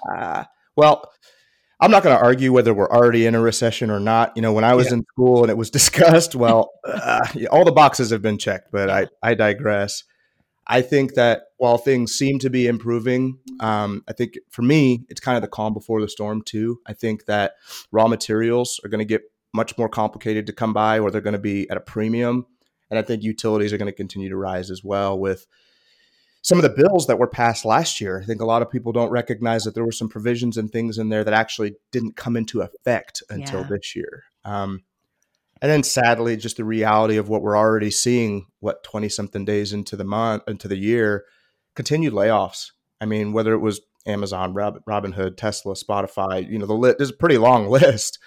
uh, 0.09 0.45
well, 0.75 1.11
I'm 1.79 1.91
not 1.91 2.03
going 2.03 2.17
to 2.17 2.23
argue 2.23 2.53
whether 2.53 2.73
we're 2.73 2.89
already 2.89 3.25
in 3.25 3.35
a 3.35 3.41
recession 3.41 3.89
or 3.89 3.99
not. 3.99 4.33
You 4.35 4.41
know, 4.41 4.53
when 4.53 4.63
I 4.63 4.75
was 4.75 4.87
yeah. 4.87 4.93
in 4.93 5.05
school 5.11 5.43
and 5.43 5.51
it 5.51 5.57
was 5.57 5.69
discussed, 5.71 6.35
well, 6.35 6.71
uh, 6.85 7.27
all 7.51 7.65
the 7.65 7.71
boxes 7.71 8.11
have 8.11 8.21
been 8.21 8.37
checked, 8.37 8.71
but 8.71 8.89
I, 8.89 9.07
I 9.21 9.33
digress. 9.33 10.03
I 10.67 10.81
think 10.81 11.13
that 11.13 11.43
while 11.57 11.77
things 11.77 12.13
seem 12.13 12.39
to 12.39 12.49
be 12.49 12.65
improving, 12.65 13.37
um, 13.59 14.03
I 14.07 14.13
think 14.13 14.37
for 14.49 14.63
me, 14.63 15.05
it's 15.09 15.21
kind 15.21 15.35
of 15.35 15.43
the 15.43 15.47
calm 15.47 15.73
before 15.73 16.01
the 16.01 16.09
storm, 16.09 16.41
too. 16.41 16.79
I 16.87 16.93
think 16.93 17.25
that 17.25 17.53
raw 17.91 18.07
materials 18.07 18.79
are 18.83 18.89
going 18.89 18.99
to 18.99 19.05
get 19.05 19.21
much 19.55 19.77
more 19.77 19.89
complicated 19.89 20.45
to 20.47 20.53
come 20.53 20.73
by 20.73 20.99
or 20.99 21.09
they're 21.09 21.21
going 21.21 21.33
to 21.33 21.39
be 21.39 21.69
at 21.69 21.77
a 21.77 21.81
premium. 21.81 22.45
And 22.89 22.99
I 22.99 23.01
think 23.01 23.23
utilities 23.23 23.73
are 23.73 23.77
going 23.77 23.91
to 23.91 23.95
continue 23.95 24.29
to 24.29 24.37
rise 24.37 24.69
as 24.69 24.83
well 24.83 25.17
with 25.17 25.47
some 26.43 26.59
of 26.59 26.63
the 26.63 26.83
bills 26.83 27.07
that 27.07 27.17
were 27.17 27.27
passed 27.27 27.65
last 27.65 27.99
year. 27.99 28.21
I 28.21 28.25
think 28.25 28.41
a 28.41 28.45
lot 28.45 28.61
of 28.61 28.69
people 28.69 28.91
don't 28.91 29.09
recognize 29.09 29.63
that 29.63 29.73
there 29.73 29.85
were 29.85 29.91
some 29.91 30.09
provisions 30.09 30.57
and 30.57 30.71
things 30.71 30.99
in 30.99 31.09
there 31.09 31.23
that 31.23 31.33
actually 31.33 31.75
didn't 31.91 32.15
come 32.15 32.37
into 32.37 32.61
effect 32.61 33.23
until 33.31 33.61
yeah. 33.61 33.67
this 33.67 33.95
year. 33.95 34.25
Um, 34.43 34.83
and 35.61 35.71
then 35.71 35.81
sadly, 35.81 36.37
just 36.37 36.57
the 36.57 36.63
reality 36.63 37.17
of 37.17 37.29
what 37.29 37.41
we're 37.41 37.57
already 37.57 37.89
seeing, 37.89 38.45
what 38.59 38.83
20 38.83 39.09
something 39.09 39.45
days 39.45 39.73
into 39.73 39.95
the 39.95 40.03
month, 40.03 40.43
into 40.47 40.67
the 40.67 40.77
year, 40.77 41.25
continued 41.75 42.13
layoffs. 42.13 42.71
I 43.01 43.05
mean, 43.05 43.33
whether 43.33 43.53
it 43.53 43.59
was 43.59 43.81
Amazon, 44.05 44.53
Robinhood, 44.53 45.37
Tesla, 45.37 45.73
Spotify, 45.73 46.47
you 46.47 46.59
know, 46.59 46.67
the 46.67 46.73
list 46.73 47.01
is 47.01 47.09
a 47.09 47.13
pretty 47.13 47.39
long 47.39 47.67
list 47.69 48.19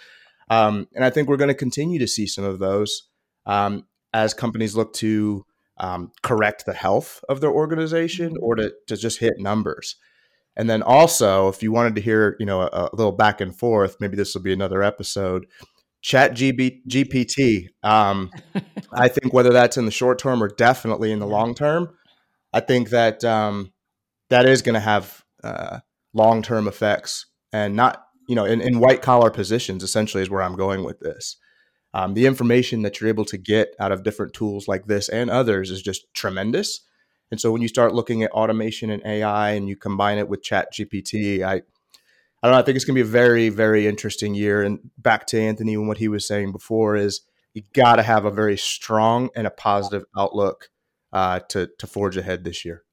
um, 0.50 0.88
and 0.94 1.04
I 1.04 1.10
think 1.10 1.28
we're 1.28 1.36
going 1.36 1.48
to 1.48 1.54
continue 1.54 1.98
to 1.98 2.08
see 2.08 2.26
some 2.26 2.44
of 2.44 2.58
those 2.58 3.08
um, 3.46 3.86
as 4.12 4.34
companies 4.34 4.76
look 4.76 4.92
to 4.94 5.44
um, 5.78 6.10
correct 6.22 6.66
the 6.66 6.74
health 6.74 7.22
of 7.28 7.40
their 7.40 7.50
organization 7.50 8.36
or 8.40 8.56
to, 8.56 8.72
to 8.86 8.96
just 8.96 9.20
hit 9.20 9.38
numbers. 9.38 9.96
And 10.56 10.68
then 10.68 10.82
also, 10.82 11.48
if 11.48 11.62
you 11.62 11.70
wanted 11.70 11.94
to 11.94 12.00
hear, 12.00 12.36
you 12.40 12.46
know, 12.46 12.62
a, 12.62 12.88
a 12.92 12.96
little 12.96 13.12
back 13.12 13.40
and 13.40 13.56
forth, 13.56 13.96
maybe 14.00 14.16
this 14.16 14.34
will 14.34 14.42
be 14.42 14.52
another 14.52 14.82
episode. 14.82 15.46
Chat 16.00 16.32
GB, 16.32 16.80
GPT. 16.88 17.68
Um, 17.84 18.30
I 18.92 19.08
think 19.08 19.32
whether 19.32 19.52
that's 19.52 19.76
in 19.76 19.84
the 19.84 19.92
short 19.92 20.18
term 20.18 20.42
or 20.42 20.48
definitely 20.48 21.12
in 21.12 21.20
the 21.20 21.26
long 21.26 21.54
term, 21.54 21.96
I 22.52 22.60
think 22.60 22.90
that 22.90 23.24
um, 23.24 23.72
that 24.30 24.46
is 24.46 24.62
going 24.62 24.74
to 24.74 24.80
have 24.80 25.22
uh, 25.44 25.78
long 26.12 26.42
term 26.42 26.66
effects, 26.66 27.26
and 27.52 27.76
not 27.76 28.07
you 28.28 28.34
know, 28.34 28.44
in, 28.44 28.60
in 28.60 28.78
white 28.78 29.02
collar 29.02 29.30
positions, 29.30 29.82
essentially, 29.82 30.22
is 30.22 30.30
where 30.30 30.42
I'm 30.42 30.54
going 30.54 30.84
with 30.84 31.00
this. 31.00 31.36
Um, 31.94 32.14
the 32.14 32.26
information 32.26 32.82
that 32.82 33.00
you're 33.00 33.08
able 33.08 33.24
to 33.24 33.38
get 33.38 33.74
out 33.80 33.90
of 33.90 34.04
different 34.04 34.34
tools 34.34 34.68
like 34.68 34.86
this 34.86 35.08
and 35.08 35.30
others 35.30 35.70
is 35.70 35.82
just 35.82 36.12
tremendous. 36.12 36.82
And 37.30 37.40
so 37.40 37.50
when 37.50 37.62
you 37.62 37.68
start 37.68 37.94
looking 37.94 38.22
at 38.22 38.30
automation 38.30 38.90
and 38.90 39.04
AI 39.04 39.50
and 39.50 39.68
you 39.68 39.76
combine 39.76 40.18
it 40.18 40.28
with 40.28 40.42
Chat 40.42 40.72
GPT, 40.72 41.42
I 41.42 41.62
I 42.40 42.46
don't 42.46 42.52
know, 42.52 42.60
I 42.60 42.62
think 42.62 42.76
it's 42.76 42.84
gonna 42.84 42.94
be 42.94 43.00
a 43.00 43.04
very, 43.04 43.48
very 43.48 43.86
interesting 43.86 44.34
year. 44.34 44.62
And 44.62 44.78
back 44.96 45.26
to 45.28 45.40
Anthony 45.40 45.74
and 45.74 45.88
what 45.88 45.98
he 45.98 46.06
was 46.06 46.26
saying 46.26 46.52
before 46.52 46.94
is 46.94 47.22
you 47.54 47.62
gotta 47.72 48.02
have 48.02 48.24
a 48.26 48.30
very 48.30 48.56
strong 48.56 49.30
and 49.34 49.46
a 49.46 49.50
positive 49.50 50.04
outlook 50.16 50.68
uh, 51.12 51.40
to 51.48 51.68
to 51.78 51.86
forge 51.86 52.16
ahead 52.16 52.44
this 52.44 52.64
year. 52.64 52.84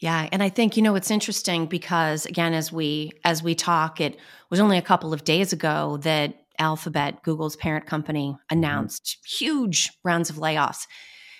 Yeah, 0.00 0.28
and 0.30 0.42
I 0.42 0.50
think 0.50 0.76
you 0.76 0.82
know 0.82 0.94
it's 0.94 1.10
interesting 1.10 1.66
because 1.66 2.26
again 2.26 2.52
as 2.52 2.70
we 2.70 3.12
as 3.24 3.42
we 3.42 3.54
talk 3.54 4.00
it 4.00 4.18
was 4.50 4.60
only 4.60 4.78
a 4.78 4.82
couple 4.82 5.12
of 5.12 5.24
days 5.24 5.52
ago 5.52 5.98
that 6.02 6.34
Alphabet, 6.58 7.22
Google's 7.22 7.56
parent 7.56 7.86
company 7.86 8.30
mm-hmm. 8.30 8.58
announced 8.58 9.04
mm-hmm. 9.04 9.44
huge 9.44 9.90
rounds 10.04 10.30
of 10.30 10.36
layoffs. 10.36 10.86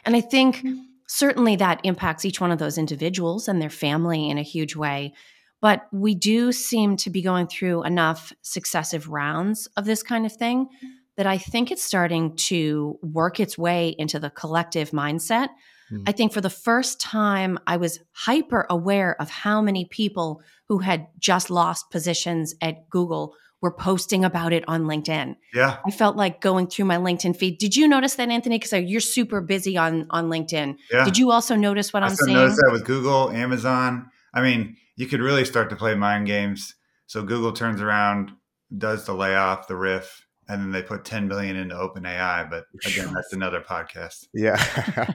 And 0.05 0.17
I 0.17 0.21
think 0.21 0.57
mm-hmm. 0.57 0.81
certainly 1.09 1.57
that 1.57 1.81
impacts 1.85 2.25
each 2.25 2.41
one 2.41 2.53
of 2.53 2.59
those 2.59 2.79
individuals 2.79 3.49
and 3.49 3.61
their 3.61 3.71
family 3.71 4.31
in 4.31 4.39
a 4.39 4.43
huge 4.43 4.77
way. 4.77 5.15
But 5.61 5.87
we 5.93 6.15
do 6.15 6.53
seem 6.53 6.97
to 6.99 7.11
be 7.11 7.23
going 7.23 7.47
through 7.47 7.85
enough 7.85 8.33
successive 8.43 9.09
rounds 9.09 9.67
of 9.77 9.85
this 9.85 10.03
kind 10.03 10.27
of 10.27 10.33
thing 10.33 10.69
that 11.17 11.27
I 11.27 11.39
think 11.39 11.71
it's 11.71 11.83
starting 11.83 12.37
to 12.37 12.99
work 13.03 13.41
its 13.41 13.57
way 13.57 13.95
into 13.99 14.19
the 14.19 14.31
collective 14.31 14.91
mindset 14.91 15.49
Mm. 15.93 16.05
I 16.07 16.13
think 16.13 16.33
for 16.33 16.41
the 16.41 16.51
first 16.51 17.01
time, 17.01 17.59
I 17.67 17.77
was 17.77 18.01
hyper 18.13 18.67
aware 18.69 19.21
of 19.21 19.31
how 19.31 19.61
many 19.61 19.85
people 19.85 20.43
who 20.69 20.79
had 20.79 21.07
just 21.19 21.51
lost 21.51 21.91
positions 21.91 22.55
at 22.61 22.89
Google 22.91 23.35
were 23.63 23.73
posting 23.73 24.25
about 24.25 24.53
it 24.53 24.65
on 24.69 24.85
LinkedIn. 24.85 25.37
Yeah. 25.55 25.79
I 25.87 25.91
felt 25.91 26.17
like 26.17 26.41
going 26.41 26.67
through 26.67 26.85
my 26.85 26.99
LinkedIn 26.99 27.37
feed. 27.37 27.59
Did 27.59 27.75
you 27.75 27.89
notice 27.89 28.15
that, 28.17 28.29
Anthony? 28.29 28.59
Because 28.59 28.73
you're 28.83 29.01
super 29.01 29.41
busy 29.41 29.77
on 29.77 30.07
on 30.11 30.29
LinkedIn. 30.29 30.77
Yeah. 30.93 31.05
Did 31.05 31.17
you 31.19 31.31
also 31.31 31.57
notice 31.57 31.93
what 31.93 32.03
I 32.03 32.09
am 32.09 32.17
saying? 32.17 32.37
I 32.37 32.41
noticed 32.41 32.61
that 32.63 32.73
with 32.73 32.85
Google, 32.85 33.31
Amazon. 33.31 34.11
I 34.35 34.43
mean, 34.43 34.77
you 34.97 35.07
could 35.07 35.21
really 35.21 35.45
start 35.45 35.71
to 35.71 35.77
play 35.77 35.95
mind 35.95 36.27
games. 36.27 36.75
So 37.07 37.23
Google 37.23 37.53
turns 37.53 37.81
around, 37.81 38.33
does 38.77 39.07
the 39.07 39.15
layoff, 39.15 39.69
the 39.69 39.77
RIF, 39.77 40.26
and 40.49 40.61
then 40.61 40.73
they 40.73 40.83
put 40.83 41.05
10 41.05 41.29
billion 41.29 41.57
into 41.57 41.75
OpenAI. 41.75 42.49
But 42.49 42.67
again, 42.87 43.13
that's 43.13 43.33
another 43.33 43.61
podcast. 43.61 44.29
Yeah. 44.33 44.63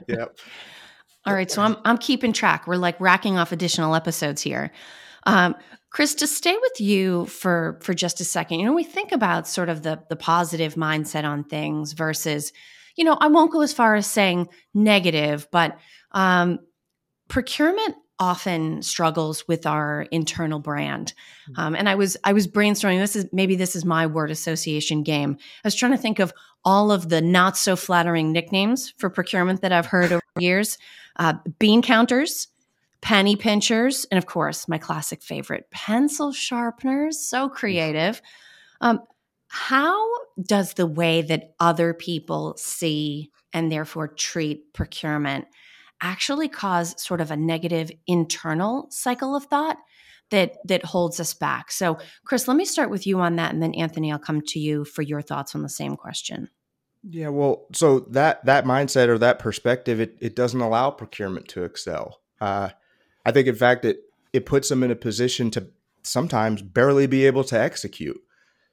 yep. 0.08 0.38
All 1.24 1.34
right. 1.34 1.50
So 1.50 1.62
I'm 1.62 1.76
I'm 1.84 1.98
keeping 1.98 2.32
track. 2.32 2.66
We're 2.66 2.76
like 2.76 3.00
racking 3.00 3.38
off 3.38 3.52
additional 3.52 3.94
episodes 3.94 4.42
here. 4.42 4.72
Um, 5.24 5.54
Kris, 5.90 6.14
to 6.16 6.26
stay 6.26 6.56
with 6.60 6.80
you 6.80 7.26
for 7.26 7.78
for 7.82 7.94
just 7.94 8.20
a 8.20 8.24
second, 8.24 8.58
you 8.58 8.66
know, 8.66 8.72
we 8.72 8.84
think 8.84 9.12
about 9.12 9.46
sort 9.46 9.68
of 9.68 9.82
the 9.82 10.02
the 10.08 10.16
positive 10.16 10.74
mindset 10.74 11.24
on 11.24 11.44
things 11.44 11.92
versus, 11.92 12.52
you 12.96 13.04
know, 13.04 13.16
I 13.20 13.28
won't 13.28 13.52
go 13.52 13.60
as 13.60 13.72
far 13.72 13.94
as 13.94 14.06
saying 14.06 14.48
negative, 14.74 15.46
but 15.52 15.78
um, 16.10 16.58
procurement 17.28 17.94
often 18.22 18.80
struggles 18.82 19.48
with 19.48 19.66
our 19.66 20.06
internal 20.12 20.60
brand. 20.60 21.12
Hmm. 21.48 21.60
Um, 21.60 21.74
and 21.74 21.88
I 21.88 21.96
was 21.96 22.16
I 22.22 22.32
was 22.32 22.46
brainstorming. 22.46 23.00
This 23.00 23.16
is 23.16 23.26
maybe 23.32 23.56
this 23.56 23.74
is 23.74 23.84
my 23.84 24.06
word 24.06 24.30
association 24.30 25.02
game. 25.02 25.36
I 25.40 25.66
was 25.66 25.74
trying 25.74 25.90
to 25.90 25.98
think 25.98 26.20
of 26.20 26.32
all 26.64 26.92
of 26.92 27.08
the 27.08 27.20
not 27.20 27.56
so 27.56 27.74
flattering 27.74 28.30
nicknames 28.30 28.94
for 28.96 29.10
procurement 29.10 29.60
that 29.62 29.72
I've 29.72 29.86
heard 29.86 30.12
over 30.12 30.22
years: 30.38 30.78
uh, 31.16 31.34
bean 31.58 31.82
counters, 31.82 32.46
penny 33.00 33.34
pinchers, 33.34 34.06
and 34.12 34.18
of 34.18 34.26
course 34.26 34.68
my 34.68 34.78
classic 34.78 35.20
favorite, 35.20 35.68
pencil 35.72 36.32
sharpeners. 36.32 37.18
So 37.18 37.48
creative. 37.48 38.22
Um, 38.80 39.00
how 39.48 40.08
does 40.40 40.74
the 40.74 40.86
way 40.86 41.22
that 41.22 41.54
other 41.58 41.92
people 41.92 42.54
see 42.56 43.32
and 43.52 43.70
therefore 43.70 44.06
treat 44.06 44.72
procurement 44.72 45.46
actually 46.02 46.48
cause 46.48 47.00
sort 47.02 47.20
of 47.20 47.30
a 47.30 47.36
negative 47.36 47.90
internal 48.06 48.86
cycle 48.90 49.34
of 49.34 49.44
thought 49.44 49.78
that 50.30 50.56
that 50.66 50.84
holds 50.84 51.20
us 51.20 51.34
back. 51.34 51.70
So, 51.70 51.98
Kris, 52.24 52.48
let 52.48 52.56
me 52.56 52.64
start 52.64 52.90
with 52.90 53.06
you 53.06 53.20
on 53.20 53.36
that 53.36 53.52
and 53.52 53.62
then 53.62 53.74
Anthony, 53.74 54.12
I'll 54.12 54.18
come 54.18 54.40
to 54.48 54.58
you 54.58 54.84
for 54.84 55.02
your 55.02 55.22
thoughts 55.22 55.54
on 55.54 55.62
the 55.62 55.68
same 55.68 55.96
question. 55.96 56.48
Yeah, 57.08 57.28
well, 57.28 57.66
so 57.72 58.00
that 58.10 58.44
that 58.44 58.64
mindset 58.64 59.08
or 59.08 59.18
that 59.18 59.38
perspective, 59.38 60.00
it, 60.00 60.16
it 60.20 60.36
doesn't 60.36 60.60
allow 60.60 60.90
procurement 60.90 61.48
to 61.48 61.64
excel. 61.64 62.20
Uh, 62.40 62.70
I 63.24 63.32
think, 63.32 63.48
in 63.48 63.54
fact, 63.54 63.84
it 63.84 63.98
it 64.32 64.46
puts 64.46 64.68
them 64.68 64.82
in 64.82 64.90
a 64.90 64.96
position 64.96 65.50
to 65.52 65.68
sometimes 66.02 66.62
barely 66.62 67.06
be 67.06 67.26
able 67.26 67.44
to 67.44 67.58
execute. 67.58 68.20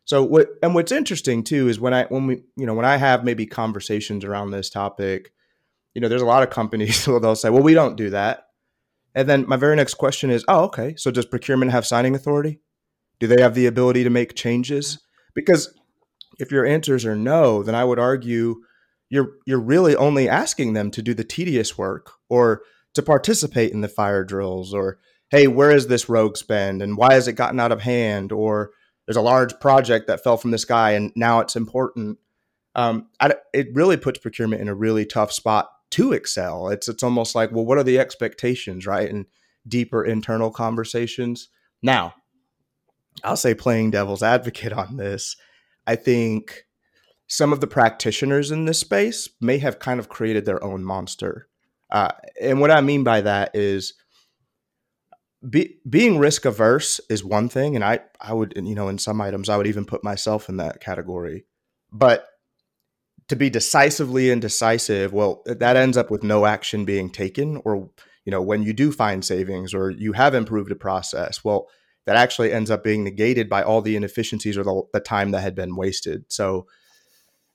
So 0.06 0.24
what 0.24 0.50
and 0.64 0.74
what's 0.74 0.92
interesting 0.92 1.44
too 1.44 1.68
is 1.68 1.80
when 1.80 1.94
I 1.94 2.06
when 2.06 2.28
we 2.28 2.44
you 2.56 2.66
know 2.66 2.74
when 2.74 2.86
I 2.86 2.98
have 2.98 3.24
maybe 3.24 3.46
conversations 3.46 4.24
around 4.24 4.52
this 4.52 4.70
topic, 4.70 5.34
you 5.94 6.02
know, 6.02 6.08
there's 6.08 6.22
a 6.22 6.26
lot 6.26 6.44
of 6.44 6.50
companies 6.50 7.06
where 7.08 7.20
they'll 7.20 7.36
say, 7.36 7.50
"Well, 7.50 7.64
we 7.64 7.74
don't 7.74 7.96
do 7.96 8.10
that," 8.12 8.48
and 9.16 9.28
then 9.28 9.48
my 9.48 9.56
very 9.56 9.76
next 9.76 9.96
question 9.96 10.30
is, 10.30 10.46
"Oh, 10.48 10.64
okay. 10.66 10.96
So 10.98 11.12
does 11.12 11.26
procurement 11.26 11.72
have 11.72 11.86
signing 11.86 12.16
authority? 12.16 12.60
Do 13.20 13.28
they 13.28 13.42
have 13.42 13.56
the 13.56 13.66
ability 13.66 14.04
to 14.04 14.10
make 14.10 14.36
changes?" 14.36 15.00
Because 15.36 15.74
if 16.40 16.52
your 16.52 16.66
answers 16.66 17.06
are 17.06 17.16
no, 17.16 17.64
then 17.64 17.76
I 17.76 17.84
would 17.84 18.00
argue 18.00 18.62
you're 19.10 19.34
you're 19.46 19.60
really 19.60 19.96
only 19.96 20.30
asking 20.30 20.74
them 20.74 20.92
to 20.92 21.02
do 21.02 21.14
the 21.14 21.24
tedious 21.24 21.78
work 21.78 22.12
or 22.30 22.62
to 22.94 23.04
participate 23.04 23.72
in 23.72 23.82
the 23.82 23.88
fire 23.88 24.24
drills 24.24 24.74
or 24.74 25.00
hey, 25.32 25.48
where 25.48 25.72
is 25.72 25.88
this 25.88 26.10
rogue 26.10 26.38
spend 26.38 26.82
and 26.82 26.98
why 26.98 27.14
has 27.14 27.28
it 27.28 27.34
gotten 27.34 27.60
out 27.60 27.72
of 27.72 27.82
hand 27.82 28.32
or 28.32 28.72
there's 29.06 29.18
a 29.18 29.22
large 29.22 29.60
project 29.60 30.08
that 30.08 30.24
fell 30.24 30.38
from 30.38 30.52
the 30.52 30.58
sky 30.58 30.92
and 30.92 31.12
now 31.16 31.40
it's 31.40 31.56
important. 31.56 32.18
Um, 32.76 33.10
I, 33.20 33.36
it 33.54 33.68
really 33.74 33.98
puts 33.98 34.20
procurement 34.20 34.62
in 34.62 34.68
a 34.68 34.76
really 34.76 35.06
tough 35.06 35.32
spot 35.32 35.70
to 35.92 36.14
excel. 36.14 36.70
It's 36.70 36.88
it's 36.88 37.04
almost 37.04 37.36
like, 37.36 37.52
well, 37.52 37.66
what 37.66 37.78
are 37.78 37.84
the 37.84 38.00
expectations, 38.00 38.86
right? 38.86 39.10
And 39.10 39.26
deeper 39.68 40.04
internal 40.04 40.52
conversations. 40.52 41.50
Now, 41.82 42.16
I'll 43.24 43.38
say 43.38 43.54
playing 43.54 43.92
devil's 43.92 44.24
advocate 44.24 44.74
on 44.74 44.98
this. 44.98 45.36
I 45.86 45.96
think 45.96 46.66
some 47.28 47.54
of 47.54 47.62
the 47.62 47.68
practitioners 47.68 48.52
in 48.52 48.66
this 48.66 48.80
space 48.80 49.30
may 49.40 49.60
have 49.60 49.80
kind 49.80 50.00
of 50.00 50.10
created 50.10 50.46
their 50.46 50.64
own 50.64 50.84
monster. 50.84 51.48
Uh, 51.92 52.10
and 52.42 52.60
what 52.60 52.72
I 52.72 52.82
mean 52.82 53.04
by 53.04 53.22
that 53.22 53.52
is 53.56 53.94
be, 55.48 55.78
being 55.88 56.18
risk 56.18 56.46
averse 56.46 57.00
is 57.10 57.24
one 57.24 57.50
thing. 57.50 57.76
And 57.76 57.84
I, 57.84 58.00
I 58.20 58.34
would, 58.34 58.54
you 58.56 58.76
know, 58.76 58.90
in 58.90 58.98
some 58.98 59.22
items, 59.22 59.50
I 59.50 59.58
would 59.58 59.68
even 59.68 59.86
put 59.86 60.04
myself 60.04 60.50
in 60.50 60.58
that 60.58 60.82
category. 60.82 61.46
But 61.92 62.28
to 63.30 63.36
be 63.36 63.50
decisively 63.50 64.32
indecisive, 64.32 65.14
well, 65.14 65.42
that 65.46 65.76
ends 65.76 65.98
up 65.98 66.12
with 66.12 66.24
no 66.24 66.46
action 66.46 66.84
being 66.84 67.10
taken. 67.10 67.62
Or, 67.64 67.90
you 68.26 68.32
know, 68.32 68.42
when 68.42 68.64
you 68.64 68.74
do 68.74 68.92
find 68.92 69.24
savings 69.24 69.74
or 69.74 69.92
you 69.92 70.14
have 70.14 70.34
improved 70.34 70.72
a 70.72 70.76
process, 70.76 71.44
well, 71.44 71.68
that 72.06 72.16
actually 72.16 72.52
ends 72.52 72.72
up 72.72 72.84
being 72.84 73.04
negated 73.04 73.48
by 73.48 73.62
all 73.64 73.82
the 73.82 73.96
inefficiencies 73.96 74.58
or 74.58 74.64
the, 74.64 74.82
the 74.94 75.00
time 75.00 75.32
that 75.32 75.42
had 75.42 75.56
been 75.56 75.76
wasted. 75.76 76.26
So, 76.28 76.68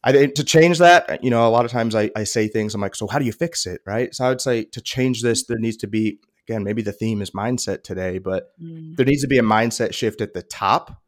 I 0.04 0.26
to 0.26 0.44
change 0.44 0.78
that, 0.78 1.24
you 1.24 1.30
know, 1.30 1.48
a 1.48 1.50
lot 1.50 1.64
of 1.64 1.70
times 1.70 1.94
I, 1.94 2.10
I 2.14 2.24
say 2.24 2.46
things. 2.46 2.74
I'm 2.74 2.80
like, 2.82 2.94
so 2.94 3.06
how 3.06 3.18
do 3.18 3.24
you 3.24 3.32
fix 3.32 3.66
it, 3.66 3.80
right? 3.86 4.14
So 4.14 4.26
I 4.26 4.28
would 4.28 4.40
say 4.40 4.64
to 4.64 4.82
change 4.82 5.22
this, 5.22 5.46
there 5.46 5.58
needs 5.58 5.78
to 5.78 5.86
be 5.86 6.18
again, 6.46 6.62
maybe 6.62 6.82
the 6.82 6.92
theme 6.92 7.22
is 7.22 7.30
mindset 7.30 7.82
today, 7.82 8.18
but 8.18 8.50
mm. 8.60 8.94
there 8.96 9.06
needs 9.06 9.22
to 9.22 9.28
be 9.28 9.38
a 9.38 9.42
mindset 9.42 9.94
shift 9.94 10.20
at 10.20 10.34
the 10.34 10.42
top, 10.42 11.02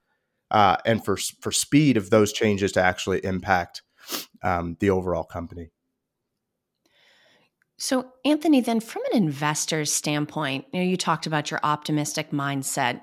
uh, 0.50 0.78
and 0.86 1.04
for 1.04 1.18
for 1.40 1.52
speed 1.52 1.98
of 1.98 2.08
those 2.08 2.32
changes 2.32 2.72
to 2.72 2.82
actually 2.82 3.22
impact 3.22 3.82
um, 4.42 4.76
the 4.80 4.90
overall 4.90 5.24
company. 5.24 5.70
So, 7.78 8.12
Anthony, 8.24 8.60
then 8.60 8.80
from 8.80 9.02
an 9.12 9.18
investor's 9.18 9.92
standpoint, 9.92 10.64
you 10.72 10.80
know, 10.80 10.86
you 10.86 10.96
talked 10.96 11.26
about 11.26 11.50
your 11.50 11.60
optimistic 11.62 12.30
mindset 12.30 13.02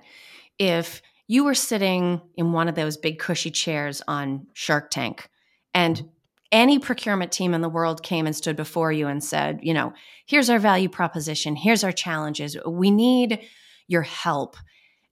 if 0.58 1.02
you 1.28 1.44
were 1.44 1.54
sitting 1.54 2.22
in 2.36 2.52
one 2.52 2.68
of 2.68 2.76
those 2.76 2.98
big 2.98 3.20
cushy 3.20 3.52
chairs 3.52 4.02
on 4.08 4.48
Shark 4.54 4.90
Tank 4.90 5.30
and 5.74 6.10
any 6.52 6.78
procurement 6.78 7.32
team 7.32 7.54
in 7.54 7.62
the 7.62 7.70
world 7.70 8.04
came 8.04 8.28
and 8.28 8.36
stood 8.36 8.56
before 8.56 8.92
you 8.92 9.08
and 9.08 9.24
said, 9.24 9.60
you 9.64 9.74
know, 9.74 9.94
here's 10.26 10.50
our 10.50 10.60
value 10.60 10.90
proposition, 10.90 11.56
here's 11.56 11.84
our 11.84 11.92
challenges, 11.92 12.56
we 12.68 12.92
need 12.92 13.40
your 13.88 14.04
help. 14.04 14.56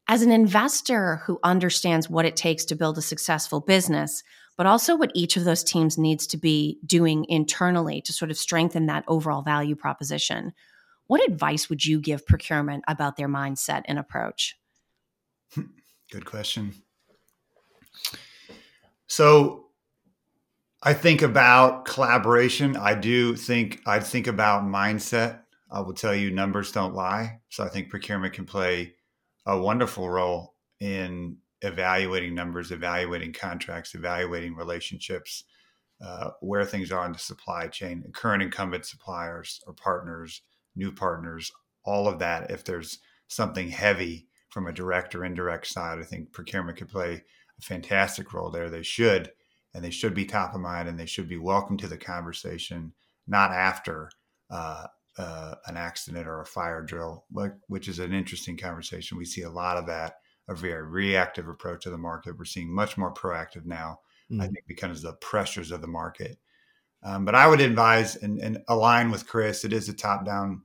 As 0.08 0.22
an 0.22 0.32
investor 0.32 1.18
who 1.26 1.40
understands 1.44 2.10
what 2.10 2.26
it 2.26 2.36
takes 2.36 2.66
to 2.66 2.76
build 2.76 2.98
a 2.98 3.02
successful 3.02 3.60
business, 3.60 4.24
but 4.62 4.68
also 4.68 4.96
what 4.96 5.10
each 5.16 5.38
of 5.38 5.44
those 5.44 5.64
teams 5.64 5.98
needs 5.98 6.28
to 6.28 6.38
be 6.38 6.78
doing 6.86 7.26
internally 7.28 8.00
to 8.00 8.14
sort 8.14 8.30
of 8.30 8.38
strengthen 8.38 8.86
that 8.86 9.04
overall 9.08 9.42
value 9.42 9.76
proposition, 9.76 10.54
what 11.08 11.28
advice 11.28 11.68
would 11.68 11.84
you 11.84 12.00
give 12.00 12.28
procurement 12.28 12.84
about 12.88 13.18
their 13.18 13.28
mindset 13.28 13.82
and 13.86 13.98
approach? 13.98 14.56
Good 16.12 16.26
question. 16.26 16.76
So 19.08 19.66
I 20.84 20.94
think 20.94 21.24
about 21.24 21.86
collaboration. 21.86 22.78
I 22.78 22.94
do 22.94 23.36
think 23.36 23.82
I 23.88 24.00
think 24.00 24.28
about 24.28 24.62
mindset. 24.62 25.40
I 25.72 25.80
will 25.80 25.96
tell 25.96 26.14
you 26.14 26.30
numbers 26.30 26.72
don't 26.72 26.94
lie. 26.94 27.40
So 27.50 27.64
I 27.64 27.70
think 27.70 27.90
procurement 27.90 28.36
can 28.36 28.46
play 28.46 28.94
a 29.48 29.60
wonderful 29.60 30.08
role 30.08 30.54
in 30.80 31.38
evaluating 31.62 32.34
numbers, 32.36 32.72
evaluating 32.72 33.34
contracts, 33.34 33.96
evaluating 33.96 34.56
relationships, 34.56 35.44
uh, 36.04 36.32
where 36.40 36.66
things 36.66 36.92
are 36.92 37.06
in 37.06 37.14
the 37.14 37.20
supply 37.20 37.68
chain, 37.68 38.04
current 38.14 38.42
incumbent 38.42 38.86
suppliers 38.86 39.62
or 39.68 39.74
partners, 39.74 40.42
new 40.76 40.92
partners, 40.92 41.52
all 41.84 42.08
of 42.08 42.20
that. 42.20 42.50
If 42.50 42.64
there's 42.64 43.00
something 43.28 43.70
heavy 43.70 44.28
from 44.50 44.68
a 44.68 44.74
direct 44.74 45.16
or 45.16 45.24
indirect 45.24 45.68
side, 45.68 46.00
I 46.00 46.04
think 46.04 46.32
procurement 46.32 46.78
could 46.78 46.90
play 46.90 47.24
a 47.60 47.62
fantastic 47.62 48.34
role 48.34 48.50
there. 48.50 48.70
They 48.70 48.84
should, 48.84 49.32
and 49.74 49.84
they 49.84 49.92
should 49.92 50.14
be 50.14 50.26
top 50.26 50.56
of 50.56 50.62
mind, 50.62 50.90
and 50.90 51.00
they 51.00 51.06
should 51.06 51.30
be 51.30 51.38
welcome 51.38 51.78
to 51.78 51.88
the 51.88 51.98
conversation, 51.98 52.94
not 53.28 53.52
after 53.52 54.10
uh, 54.50 54.88
uh, 55.18 55.56
an 55.68 55.78
accident 55.78 56.28
or 56.28 56.42
a 56.42 56.46
fire 56.46 56.82
drill, 56.82 57.26
which 57.68 57.88
is 57.88 58.00
an 58.00 58.14
interesting 58.14 58.58
conversation. 58.58 59.18
We 59.18 59.26
see 59.26 59.44
a 59.44 59.50
lot 59.50 59.78
of 59.78 59.86
that, 59.88 60.16
a 60.52 60.56
very 60.56 60.84
reactive 60.84 61.48
approach 61.48 61.84
to 61.84 61.90
the 61.90 61.98
market. 61.98 62.38
We're 62.38 62.46
seeing 62.46 62.74
much 62.74 62.98
more 62.98 63.14
proactive 63.14 63.66
now, 63.66 64.00
mm-hmm. 64.32 64.42
I 64.42 64.46
think, 64.46 64.66
because 64.68 64.98
of 64.98 65.04
the 65.04 65.14
pressures 65.14 65.72
of 65.72 65.82
the 65.82 65.88
market. 65.88 66.38
Um, 67.04 67.26
but 67.26 67.34
I 67.34 67.48
would 67.48 67.62
advise 67.62 68.16
and, 68.16 68.40
and 68.40 68.60
align 68.68 69.10
with 69.10 69.28
Kris. 69.28 69.66
It 69.66 69.74
is 69.74 69.90
a 69.90 69.94
top 69.94 70.26
down 70.26 70.62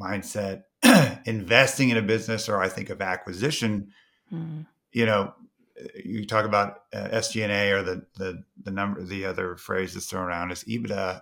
mindset 0.00 0.64
investing 1.24 1.88
in 1.88 1.96
a 1.96 2.02
business 2.02 2.48
or 2.48 2.60
I 2.60 2.68
think 2.68 2.90
of 2.90 3.00
acquisition, 3.00 3.92
mm. 4.32 4.66
you 4.92 5.06
know, 5.06 5.34
you 6.04 6.26
talk 6.26 6.44
about 6.44 6.82
uh, 6.92 7.08
SG&A 7.08 7.72
or 7.72 7.82
the, 7.82 8.06
the, 8.16 8.42
the 8.62 8.70
number, 8.70 9.02
the 9.02 9.24
other 9.24 9.56
phrase 9.56 9.94
that's 9.94 10.06
thrown 10.06 10.26
around 10.26 10.50
is 10.50 10.64
EBITDA. 10.64 11.20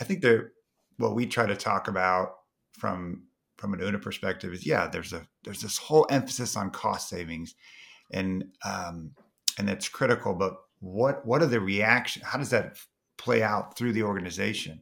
I 0.00 0.04
think 0.04 0.22
they're, 0.22 0.52
what 0.96 1.14
we 1.14 1.26
try 1.26 1.46
to 1.46 1.56
talk 1.56 1.88
about 1.88 2.36
from, 2.72 3.24
from 3.58 3.74
an 3.74 3.80
Una 3.80 3.98
perspective 3.98 4.52
is, 4.52 4.66
yeah, 4.66 4.88
there's 4.88 5.12
a, 5.12 5.26
there's 5.44 5.60
this 5.60 5.76
whole 5.76 6.06
emphasis 6.10 6.56
on 6.56 6.70
cost 6.70 7.08
savings 7.08 7.54
and, 8.12 8.44
um, 8.64 9.10
and 9.58 9.68
it's 9.68 9.88
critical, 9.88 10.34
but 10.34 10.56
what, 10.80 11.26
what 11.26 11.42
are 11.42 11.46
the 11.46 11.60
reaction? 11.60 12.22
How 12.24 12.38
does 12.38 12.50
that 12.50 12.78
play 13.18 13.42
out 13.42 13.76
through 13.76 13.92
the 13.92 14.04
organization? 14.04 14.80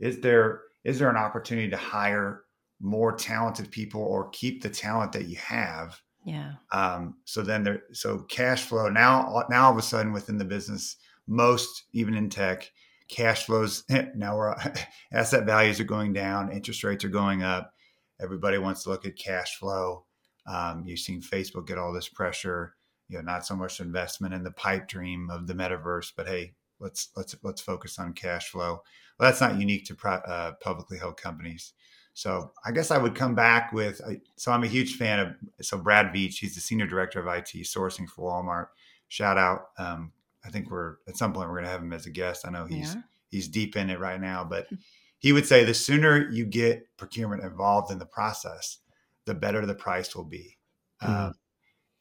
Is 0.00 0.20
there, 0.20 0.62
is 0.84 0.98
there 0.98 1.10
an 1.10 1.16
opportunity 1.16 1.68
to 1.70 1.76
hire 1.76 2.44
more 2.80 3.12
talented 3.12 3.70
people 3.70 4.02
or 4.02 4.28
keep 4.30 4.62
the 4.62 4.68
talent 4.68 5.12
that 5.12 5.26
you 5.26 5.36
have. 5.36 6.00
Yeah. 6.24 6.52
Um, 6.72 7.16
so 7.24 7.42
then 7.42 7.64
there, 7.64 7.82
so 7.92 8.18
cash 8.18 8.62
flow 8.62 8.88
now, 8.88 9.44
now 9.50 9.66
all 9.66 9.72
of 9.72 9.78
a 9.78 9.82
sudden 9.82 10.12
within 10.12 10.38
the 10.38 10.44
business, 10.44 10.96
most 11.26 11.84
even 11.92 12.14
in 12.14 12.28
tech, 12.28 12.70
cash 13.08 13.46
flows 13.46 13.84
now 14.14 14.36
we're 14.36 14.54
asset 15.12 15.44
values 15.44 15.80
are 15.80 15.84
going 15.84 16.12
down, 16.12 16.52
interest 16.52 16.84
rates 16.84 17.04
are 17.04 17.10
going 17.10 17.42
up. 17.42 17.73
Everybody 18.20 18.58
wants 18.58 18.82
to 18.84 18.90
look 18.90 19.06
at 19.06 19.16
cash 19.16 19.56
flow. 19.56 20.04
Um, 20.46 20.84
you've 20.86 21.00
seen 21.00 21.22
Facebook 21.22 21.66
get 21.66 21.78
all 21.78 21.92
this 21.92 22.08
pressure. 22.08 22.74
You 23.08 23.18
know, 23.18 23.22
not 23.22 23.46
so 23.46 23.54
much 23.56 23.80
investment 23.80 24.34
in 24.34 24.42
the 24.42 24.50
pipe 24.52 24.88
dream 24.88 25.30
of 25.30 25.46
the 25.46 25.54
metaverse, 25.54 26.12
but 26.16 26.26
hey, 26.26 26.54
let's 26.80 27.08
let's 27.16 27.34
let's 27.42 27.60
focus 27.60 27.98
on 27.98 28.12
cash 28.12 28.48
flow. 28.50 28.82
Well, 29.18 29.30
that's 29.30 29.40
not 29.40 29.58
unique 29.58 29.86
to 29.86 30.08
uh, 30.08 30.52
publicly 30.60 30.98
held 30.98 31.16
companies. 31.16 31.72
So 32.14 32.52
I 32.64 32.70
guess 32.70 32.90
I 32.90 32.98
would 32.98 33.14
come 33.14 33.34
back 33.34 33.72
with. 33.72 34.00
So 34.36 34.52
I'm 34.52 34.62
a 34.62 34.68
huge 34.68 34.96
fan 34.96 35.18
of. 35.18 35.34
So 35.60 35.76
Brad 35.78 36.12
Beach, 36.12 36.38
he's 36.38 36.54
the 36.54 36.60
senior 36.60 36.86
director 36.86 37.20
of 37.20 37.26
IT 37.26 37.52
sourcing 37.64 38.08
for 38.08 38.30
Walmart. 38.30 38.68
Shout 39.08 39.36
out. 39.36 39.70
Um, 39.78 40.12
I 40.44 40.50
think 40.50 40.70
we're 40.70 40.96
at 41.08 41.16
some 41.16 41.32
point 41.32 41.48
we're 41.48 41.56
going 41.56 41.64
to 41.64 41.70
have 41.70 41.82
him 41.82 41.92
as 41.92 42.06
a 42.06 42.10
guest. 42.10 42.46
I 42.46 42.50
know 42.50 42.66
he's 42.66 42.94
yeah. 42.94 43.02
he's 43.30 43.48
deep 43.48 43.76
in 43.76 43.90
it 43.90 43.98
right 43.98 44.20
now, 44.20 44.44
but 44.44 44.68
he 45.24 45.32
would 45.32 45.46
say 45.46 45.64
the 45.64 45.72
sooner 45.72 46.30
you 46.30 46.44
get 46.44 46.86
procurement 46.98 47.42
involved 47.42 47.90
in 47.90 47.98
the 47.98 48.04
process, 48.04 48.80
the 49.24 49.32
better 49.32 49.64
the 49.64 49.74
price 49.74 50.14
will 50.14 50.26
be. 50.26 50.58
Mm-hmm. 51.02 51.28
Um, 51.28 51.34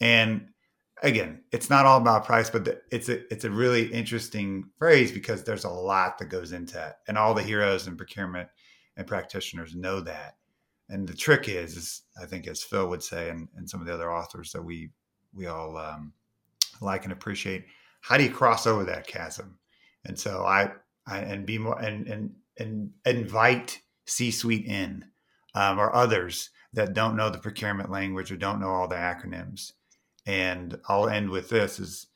and 0.01 0.49
again, 1.01 1.41
it's 1.53 1.69
not 1.69 1.85
all 1.85 2.01
about 2.01 2.25
price, 2.25 2.49
but 2.49 2.65
the, 2.65 2.81
it's 2.91 3.07
a 3.07 3.25
it's 3.33 3.45
a 3.45 3.49
really 3.49 3.85
interesting 3.85 4.65
phrase 4.77 5.13
because 5.13 5.41
there's 5.41 5.63
a 5.63 5.69
lot 5.69 6.17
that 6.17 6.25
goes 6.25 6.51
into 6.51 6.85
it, 6.85 6.95
and 7.07 7.17
all 7.17 7.33
the 7.33 7.41
heroes 7.41 7.87
in 7.87 7.95
procurement 7.95 8.49
and 8.97 9.07
practitioners 9.07 9.73
know 9.73 10.01
that. 10.01 10.35
And 10.89 11.07
the 11.07 11.15
trick 11.15 11.47
is, 11.47 11.77
is 11.77 12.01
I 12.21 12.25
think, 12.25 12.45
as 12.45 12.61
Phil 12.61 12.89
would 12.89 13.03
say, 13.03 13.29
and, 13.29 13.47
and 13.55 13.69
some 13.69 13.79
of 13.79 13.87
the 13.87 13.93
other 13.93 14.11
authors 14.11 14.51
that 14.51 14.61
we 14.61 14.89
we 15.33 15.47
all 15.47 15.77
um, 15.77 16.11
like 16.81 17.05
and 17.05 17.13
appreciate, 17.13 17.67
how 18.01 18.17
do 18.17 18.25
you 18.25 18.31
cross 18.31 18.67
over 18.67 18.83
that 18.83 19.07
chasm? 19.07 19.57
And 20.03 20.19
so 20.19 20.43
I, 20.45 20.73
I 21.07 21.19
and 21.19 21.45
be 21.45 21.57
more 21.57 21.79
and 21.79 22.05
and 22.09 22.31
and 22.57 22.91
invite 23.05 23.79
C-suite 24.05 24.65
in 24.65 25.05
um, 25.55 25.79
or 25.79 25.95
others 25.95 26.49
that 26.73 26.93
don't 26.93 27.15
know 27.15 27.29
the 27.29 27.37
procurement 27.37 27.91
language 27.91 28.31
or 28.31 28.37
don't 28.37 28.59
know 28.59 28.69
all 28.69 28.87
the 28.87 28.95
acronyms. 28.95 29.73
And 30.25 30.79
I'll 30.87 31.09
end 31.09 31.29
with 31.29 31.49
this: 31.49 31.79
is 31.79 32.07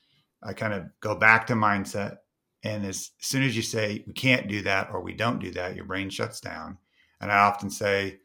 I 0.44 0.54
kind 0.54 0.74
of 0.74 0.86
go 1.02 1.16
back 1.16 1.48
to 1.48 1.54
mindset, 1.54 2.18
and 2.64 2.86
as 2.86 3.12
soon 3.20 3.44
as 3.44 3.56
you 3.56 3.62
say 3.62 4.04
we 4.08 4.14
can't 4.14 4.48
do 4.48 4.62
that 4.64 4.90
or 4.92 5.02
we 5.02 5.14
don't 5.14 5.40
do 5.40 5.52
that, 5.52 5.76
your 5.76 5.86
brain 5.86 6.10
shuts 6.10 6.40
down. 6.40 6.78
And 7.20 7.32
I 7.32 7.40
often 7.40 7.70
say, 7.70 8.20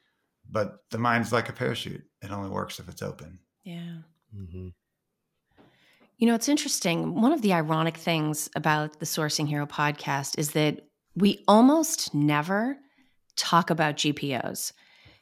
but 0.50 0.78
the 0.90 0.98
mind's 0.98 1.32
like 1.32 1.48
a 1.48 1.52
parachute; 1.52 2.04
it 2.22 2.30
only 2.30 2.50
works 2.50 2.78
if 2.78 2.88
it's 2.88 3.02
open. 3.02 3.38
Yeah. 3.64 3.98
Mm-hmm. 4.36 4.68
You 6.18 6.28
know, 6.28 6.34
it's 6.34 6.48
interesting. 6.48 7.20
One 7.20 7.32
of 7.32 7.42
the 7.42 7.52
ironic 7.52 7.96
things 7.96 8.48
about 8.54 9.00
the 9.00 9.06
Sourcing 9.06 9.48
Hero 9.48 9.66
podcast 9.66 10.38
is 10.38 10.52
that 10.52 10.86
we 11.16 11.44
almost 11.46 12.14
never 12.14 12.78
talk 13.36 13.70
about 13.70 13.96
GPOs. 13.96 14.72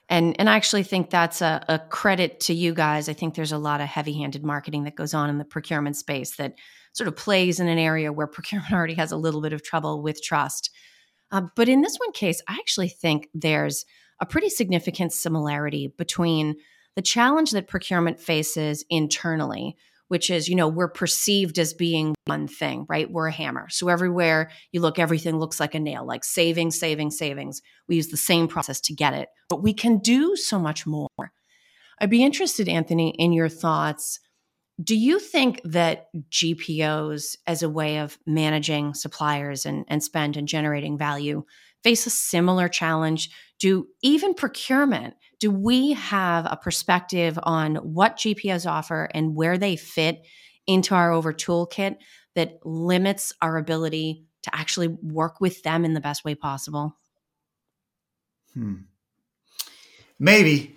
And, 0.08 0.34
and 0.40 0.50
I 0.50 0.56
actually 0.56 0.82
think 0.82 1.10
that's 1.10 1.40
a, 1.40 1.64
a 1.68 1.78
credit 1.78 2.40
to 2.40 2.54
you 2.54 2.74
guys. 2.74 3.08
I 3.08 3.12
think 3.12 3.34
there's 3.34 3.52
a 3.52 3.58
lot 3.58 3.80
of 3.80 3.86
heavy 3.86 4.12
handed 4.12 4.44
marketing 4.44 4.84
that 4.84 4.96
goes 4.96 5.14
on 5.14 5.30
in 5.30 5.38
the 5.38 5.44
procurement 5.44 5.96
space 5.96 6.36
that 6.36 6.54
sort 6.92 7.06
of 7.06 7.14
plays 7.14 7.60
in 7.60 7.68
an 7.68 7.78
area 7.78 8.12
where 8.12 8.26
procurement 8.28 8.72
already 8.72 8.94
has 8.94 9.12
a 9.12 9.16
little 9.16 9.40
bit 9.40 9.52
of 9.52 9.62
trouble 9.62 10.02
with 10.02 10.22
trust. 10.22 10.70
Uh, 11.30 11.42
but 11.54 11.68
in 11.68 11.80
this 11.80 11.96
one 11.96 12.12
case, 12.12 12.42
I 12.48 12.54
actually 12.54 12.88
think 12.88 13.28
there's 13.34 13.84
a 14.20 14.26
pretty 14.26 14.50
significant 14.50 15.12
similarity 15.12 15.94
between 15.96 16.56
the 16.96 17.02
challenge 17.02 17.52
that 17.52 17.68
procurement 17.68 18.18
faces 18.20 18.84
internally, 18.90 19.76
which 20.10 20.28
is, 20.28 20.48
you 20.48 20.56
know, 20.56 20.66
we're 20.66 20.88
perceived 20.88 21.56
as 21.56 21.72
being 21.72 22.16
one 22.24 22.48
thing, 22.48 22.84
right? 22.88 23.08
We're 23.08 23.28
a 23.28 23.32
hammer. 23.32 23.68
So 23.70 23.88
everywhere 23.88 24.50
you 24.72 24.80
look, 24.80 24.98
everything 24.98 25.38
looks 25.38 25.60
like 25.60 25.76
a 25.76 25.78
nail, 25.78 26.04
like 26.04 26.24
savings, 26.24 26.76
savings, 26.80 27.16
savings. 27.16 27.62
We 27.88 27.94
use 27.94 28.08
the 28.08 28.16
same 28.16 28.48
process 28.48 28.80
to 28.80 28.92
get 28.92 29.14
it, 29.14 29.28
but 29.48 29.62
we 29.62 29.72
can 29.72 29.98
do 29.98 30.34
so 30.34 30.58
much 30.58 30.84
more. 30.84 31.06
I'd 32.00 32.10
be 32.10 32.24
interested, 32.24 32.68
Anthony, 32.68 33.14
in 33.18 33.32
your 33.32 33.48
thoughts. 33.48 34.18
Do 34.82 34.96
you 34.96 35.20
think 35.20 35.60
that 35.62 36.06
GPOs, 36.28 37.36
as 37.46 37.62
a 37.62 37.70
way 37.70 38.00
of 38.00 38.18
managing 38.26 38.94
suppliers 38.94 39.64
and, 39.64 39.84
and 39.86 40.02
spend 40.02 40.36
and 40.36 40.48
generating 40.48 40.98
value, 40.98 41.44
face 41.84 42.04
a 42.08 42.10
similar 42.10 42.68
challenge? 42.68 43.30
Do 43.60 43.86
even 44.02 44.34
procurement 44.34 45.14
do 45.40 45.50
we 45.50 45.94
have 45.94 46.46
a 46.48 46.56
perspective 46.56 47.38
on 47.42 47.76
what 47.76 48.18
GPOs 48.18 48.70
offer 48.70 49.08
and 49.12 49.34
where 49.34 49.58
they 49.58 49.74
fit 49.74 50.22
into 50.66 50.94
our 50.94 51.10
over 51.10 51.32
toolkit 51.32 51.96
that 52.34 52.58
limits 52.64 53.32
our 53.42 53.56
ability 53.56 54.24
to 54.42 54.54
actually 54.54 54.88
work 54.88 55.40
with 55.40 55.62
them 55.62 55.84
in 55.84 55.94
the 55.94 56.00
best 56.00 56.24
way 56.24 56.34
possible? 56.34 56.96
Hmm. 58.54 58.74
Maybe, 60.18 60.76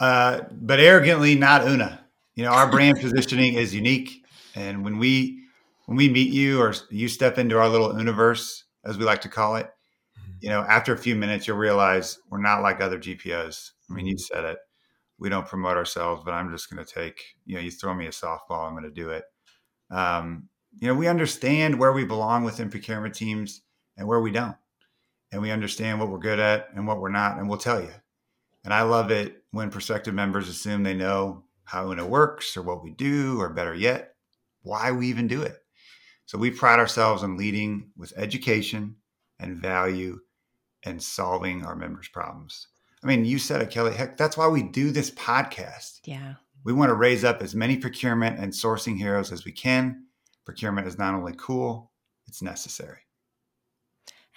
uh, 0.00 0.40
but 0.50 0.80
arrogantly 0.80 1.34
not 1.34 1.68
Una. 1.68 2.00
You 2.34 2.44
know, 2.44 2.52
our 2.52 2.70
brand 2.70 2.98
positioning 3.00 3.54
is 3.54 3.74
unique, 3.74 4.24
and 4.54 4.84
when 4.84 4.98
we 4.98 5.42
when 5.84 5.96
we 5.96 6.08
meet 6.08 6.32
you 6.32 6.60
or 6.60 6.74
you 6.90 7.08
step 7.08 7.36
into 7.38 7.58
our 7.58 7.68
little 7.68 7.96
universe, 7.98 8.64
as 8.84 8.96
we 8.96 9.04
like 9.04 9.20
to 9.22 9.28
call 9.28 9.56
it, 9.56 9.70
you 10.40 10.48
know, 10.48 10.62
after 10.62 10.92
a 10.92 10.98
few 10.98 11.14
minutes, 11.14 11.46
you'll 11.46 11.56
realize 11.56 12.18
we're 12.30 12.40
not 12.40 12.62
like 12.62 12.80
other 12.80 12.98
GPOs. 12.98 13.70
I 13.90 13.94
mean, 13.94 14.06
you 14.06 14.14
mm-hmm. 14.14 14.34
said 14.34 14.44
it. 14.44 14.58
We 15.18 15.28
don't 15.28 15.46
promote 15.46 15.76
ourselves, 15.76 16.22
but 16.24 16.32
I'm 16.32 16.50
just 16.50 16.70
going 16.70 16.84
to 16.84 16.92
take, 16.92 17.18
you 17.46 17.54
know, 17.54 17.60
you 17.60 17.70
throw 17.70 17.94
me 17.94 18.06
a 18.06 18.10
softball, 18.10 18.66
I'm 18.66 18.74
going 18.74 18.84
to 18.84 18.90
do 18.90 19.10
it. 19.10 19.24
Um, 19.90 20.48
you 20.78 20.88
know, 20.88 20.94
we 20.94 21.08
understand 21.08 21.78
where 21.78 21.92
we 21.92 22.04
belong 22.04 22.44
within 22.44 22.68
procurement 22.68 23.14
teams 23.14 23.62
and 23.96 24.06
where 24.06 24.20
we 24.20 24.30
don't. 24.30 24.56
And 25.32 25.40
we 25.40 25.50
understand 25.50 25.98
what 25.98 26.10
we're 26.10 26.18
good 26.18 26.38
at 26.38 26.68
and 26.74 26.86
what 26.86 27.00
we're 27.00 27.08
not, 27.08 27.38
and 27.38 27.48
we'll 27.48 27.58
tell 27.58 27.80
you. 27.80 27.92
And 28.64 28.74
I 28.74 28.82
love 28.82 29.10
it 29.10 29.42
when 29.52 29.70
prospective 29.70 30.12
members 30.12 30.48
assume 30.48 30.82
they 30.82 30.94
know 30.94 31.44
how 31.64 31.88
UNA 31.88 32.06
works 32.06 32.56
or 32.56 32.62
what 32.62 32.84
we 32.84 32.92
do, 32.92 33.40
or 33.40 33.48
better 33.48 33.74
yet, 33.74 34.14
why 34.62 34.92
we 34.92 35.08
even 35.08 35.28
do 35.28 35.42
it. 35.42 35.56
So 36.26 36.38
we 36.38 36.50
pride 36.50 36.78
ourselves 36.78 37.22
on 37.22 37.36
leading 37.36 37.90
with 37.96 38.12
education 38.16 38.96
and 39.38 39.56
value 39.56 40.18
and 40.86 41.02
solving 41.02 41.64
our 41.64 41.76
members' 41.76 42.08
problems. 42.08 42.68
I 43.02 43.06
mean, 43.06 43.24
you 43.24 43.38
said 43.38 43.60
it, 43.60 43.70
Kelly. 43.70 43.94
Heck, 43.94 44.16
that's 44.16 44.36
why 44.36 44.48
we 44.48 44.62
do 44.62 44.90
this 44.90 45.10
podcast. 45.10 46.00
Yeah. 46.04 46.34
We 46.64 46.72
want 46.72 46.90
to 46.90 46.94
raise 46.94 47.24
up 47.24 47.42
as 47.42 47.54
many 47.54 47.76
procurement 47.76 48.38
and 48.38 48.52
sourcing 48.52 48.96
heroes 48.96 49.30
as 49.30 49.44
we 49.44 49.52
can. 49.52 50.06
Procurement 50.44 50.86
is 50.86 50.98
not 50.98 51.14
only 51.14 51.34
cool, 51.36 51.92
it's 52.26 52.42
necessary. 52.42 52.98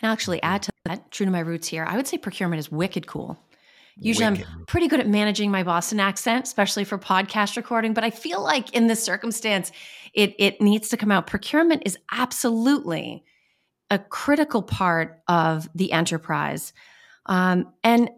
And 0.02 0.08
I'll 0.08 0.14
actually 0.14 0.42
add 0.44 0.64
to 0.64 0.72
that, 0.86 1.12
true 1.12 1.26
to 1.26 1.32
my 1.32 1.40
roots 1.40 1.68
here, 1.68 1.86
I 1.86 1.96
would 1.96 2.08
say 2.08 2.18
procurement 2.18 2.60
is 2.60 2.72
wicked 2.72 3.08
cool. 3.08 3.38
Usually 3.98 4.30
wicked. 4.30 4.48
I'm 4.54 4.66
pretty 4.66 4.88
good 4.88 5.00
at 5.00 5.08
managing 5.08 5.52
my 5.52 5.64
Boston 5.64 6.00
accent, 6.00 6.46
especially 6.46 6.86
for 6.86 6.98
podcast 6.98 7.58
recording, 7.58 7.94
but 7.94 8.04
I 8.04 8.12
feel 8.12 8.42
like 8.42 8.74
in 8.74 8.88
this 8.88 9.04
circumstance, 9.04 9.72
it 10.14 10.36
it 10.40 10.62
needs 10.62 10.90
to 10.90 10.98
come 10.98 11.12
out. 11.12 11.28
Procurement 11.28 11.84
is 11.86 11.98
absolutely 12.12 13.26
a 13.90 14.00
critical 14.00 14.62
part 14.62 15.22
of 15.28 15.68
the 15.74 15.92
enterprise. 15.92 16.74
Um, 17.26 17.74
and, 17.84 18.10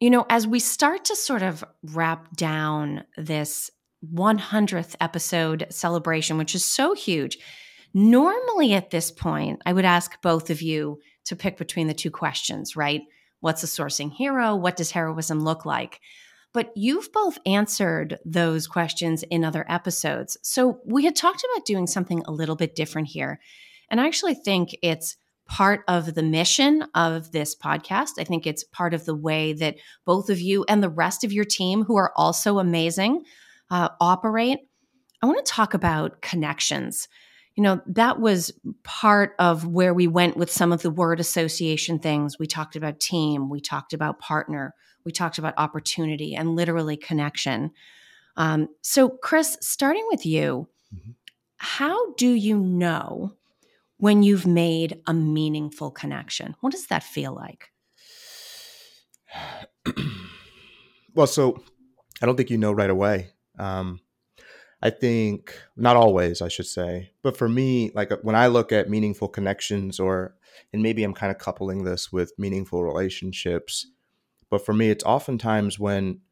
you 0.00 0.10
know, 0.10 0.26
as 0.28 0.46
we 0.46 0.58
start 0.58 1.06
to 1.06 1.16
sort 1.16 1.42
of 1.42 1.64
wrap 1.82 2.36
down 2.36 3.04
this 3.16 3.70
100th 4.12 4.96
episode 5.00 5.66
celebration, 5.70 6.38
which 6.38 6.54
is 6.54 6.64
so 6.64 6.94
huge, 6.94 7.38
normally 7.94 8.74
at 8.74 8.90
this 8.90 9.10
point, 9.10 9.60
I 9.64 9.72
would 9.72 9.84
ask 9.84 10.20
both 10.22 10.50
of 10.50 10.62
you 10.62 11.00
to 11.26 11.36
pick 11.36 11.56
between 11.56 11.86
the 11.86 11.94
two 11.94 12.10
questions, 12.10 12.74
right? 12.74 13.02
What's 13.40 13.62
a 13.62 13.66
sourcing 13.66 14.12
hero? 14.12 14.56
What 14.56 14.76
does 14.76 14.90
heroism 14.90 15.40
look 15.40 15.64
like? 15.64 16.00
But 16.52 16.72
you've 16.76 17.12
both 17.12 17.38
answered 17.46 18.18
those 18.24 18.66
questions 18.66 19.22
in 19.24 19.44
other 19.44 19.64
episodes. 19.68 20.36
So 20.42 20.80
we 20.84 21.04
had 21.04 21.16
talked 21.16 21.44
about 21.52 21.64
doing 21.64 21.86
something 21.86 22.22
a 22.26 22.32
little 22.32 22.56
bit 22.56 22.74
different 22.74 23.08
here. 23.08 23.40
And 23.92 24.00
I 24.00 24.06
actually 24.06 24.34
think 24.34 24.74
it's 24.82 25.16
part 25.46 25.84
of 25.86 26.14
the 26.14 26.22
mission 26.22 26.82
of 26.94 27.30
this 27.30 27.54
podcast. 27.54 28.12
I 28.18 28.24
think 28.24 28.46
it's 28.46 28.64
part 28.64 28.94
of 28.94 29.04
the 29.04 29.14
way 29.14 29.52
that 29.52 29.76
both 30.06 30.30
of 30.30 30.40
you 30.40 30.64
and 30.66 30.82
the 30.82 30.88
rest 30.88 31.24
of 31.24 31.32
your 31.32 31.44
team, 31.44 31.84
who 31.84 31.96
are 31.96 32.10
also 32.16 32.58
amazing, 32.58 33.22
uh, 33.70 33.90
operate. 34.00 34.60
I 35.20 35.26
want 35.26 35.44
to 35.44 35.52
talk 35.52 35.74
about 35.74 36.22
connections. 36.22 37.06
You 37.54 37.64
know, 37.64 37.82
that 37.86 38.18
was 38.18 38.50
part 38.82 39.34
of 39.38 39.66
where 39.66 39.92
we 39.92 40.06
went 40.06 40.38
with 40.38 40.50
some 40.50 40.72
of 40.72 40.80
the 40.80 40.90
word 40.90 41.20
association 41.20 41.98
things. 41.98 42.38
We 42.38 42.46
talked 42.46 42.76
about 42.76 42.98
team, 42.98 43.50
we 43.50 43.60
talked 43.60 43.92
about 43.92 44.20
partner, 44.20 44.74
we 45.04 45.12
talked 45.12 45.36
about 45.36 45.52
opportunity 45.58 46.34
and 46.34 46.56
literally 46.56 46.96
connection. 46.96 47.72
Um, 48.38 48.68
so, 48.80 49.10
Kris, 49.10 49.58
starting 49.60 50.06
with 50.10 50.24
you, 50.24 50.66
mm-hmm. 50.94 51.10
how 51.58 52.14
do 52.14 52.30
you 52.30 52.56
know 52.56 53.34
when 54.02 54.24
you've 54.24 54.48
made 54.48 55.00
a 55.06 55.14
meaningful 55.14 55.88
connection? 55.88 56.56
What 56.58 56.72
does 56.72 56.88
that 56.88 57.04
feel 57.04 57.32
like? 57.32 57.70
well, 61.14 61.28
so 61.28 61.62
I 62.20 62.26
don't 62.26 62.34
think 62.34 62.50
you 62.50 62.58
know 62.58 62.72
right 62.72 62.90
away. 62.90 63.28
Um, 63.60 64.00
I 64.82 64.90
think 64.90 65.56
not 65.76 65.94
always, 65.94 66.42
I 66.42 66.48
should 66.48 66.66
say, 66.66 67.12
but 67.22 67.36
for 67.36 67.48
me, 67.48 67.92
like 67.94 68.10
uh, 68.10 68.16
when 68.22 68.34
I 68.34 68.48
look 68.48 68.72
at 68.72 68.90
meaningful 68.90 69.28
connections, 69.28 70.00
or 70.00 70.34
and 70.72 70.82
maybe 70.82 71.04
I'm 71.04 71.14
kind 71.14 71.30
of 71.30 71.38
coupling 71.38 71.84
this 71.84 72.10
with 72.10 72.36
meaningful 72.36 72.82
relationships, 72.82 73.86
but 74.50 74.66
for 74.66 74.72
me, 74.72 74.90
it's 74.90 75.04
oftentimes 75.04 75.78
when 75.78 76.22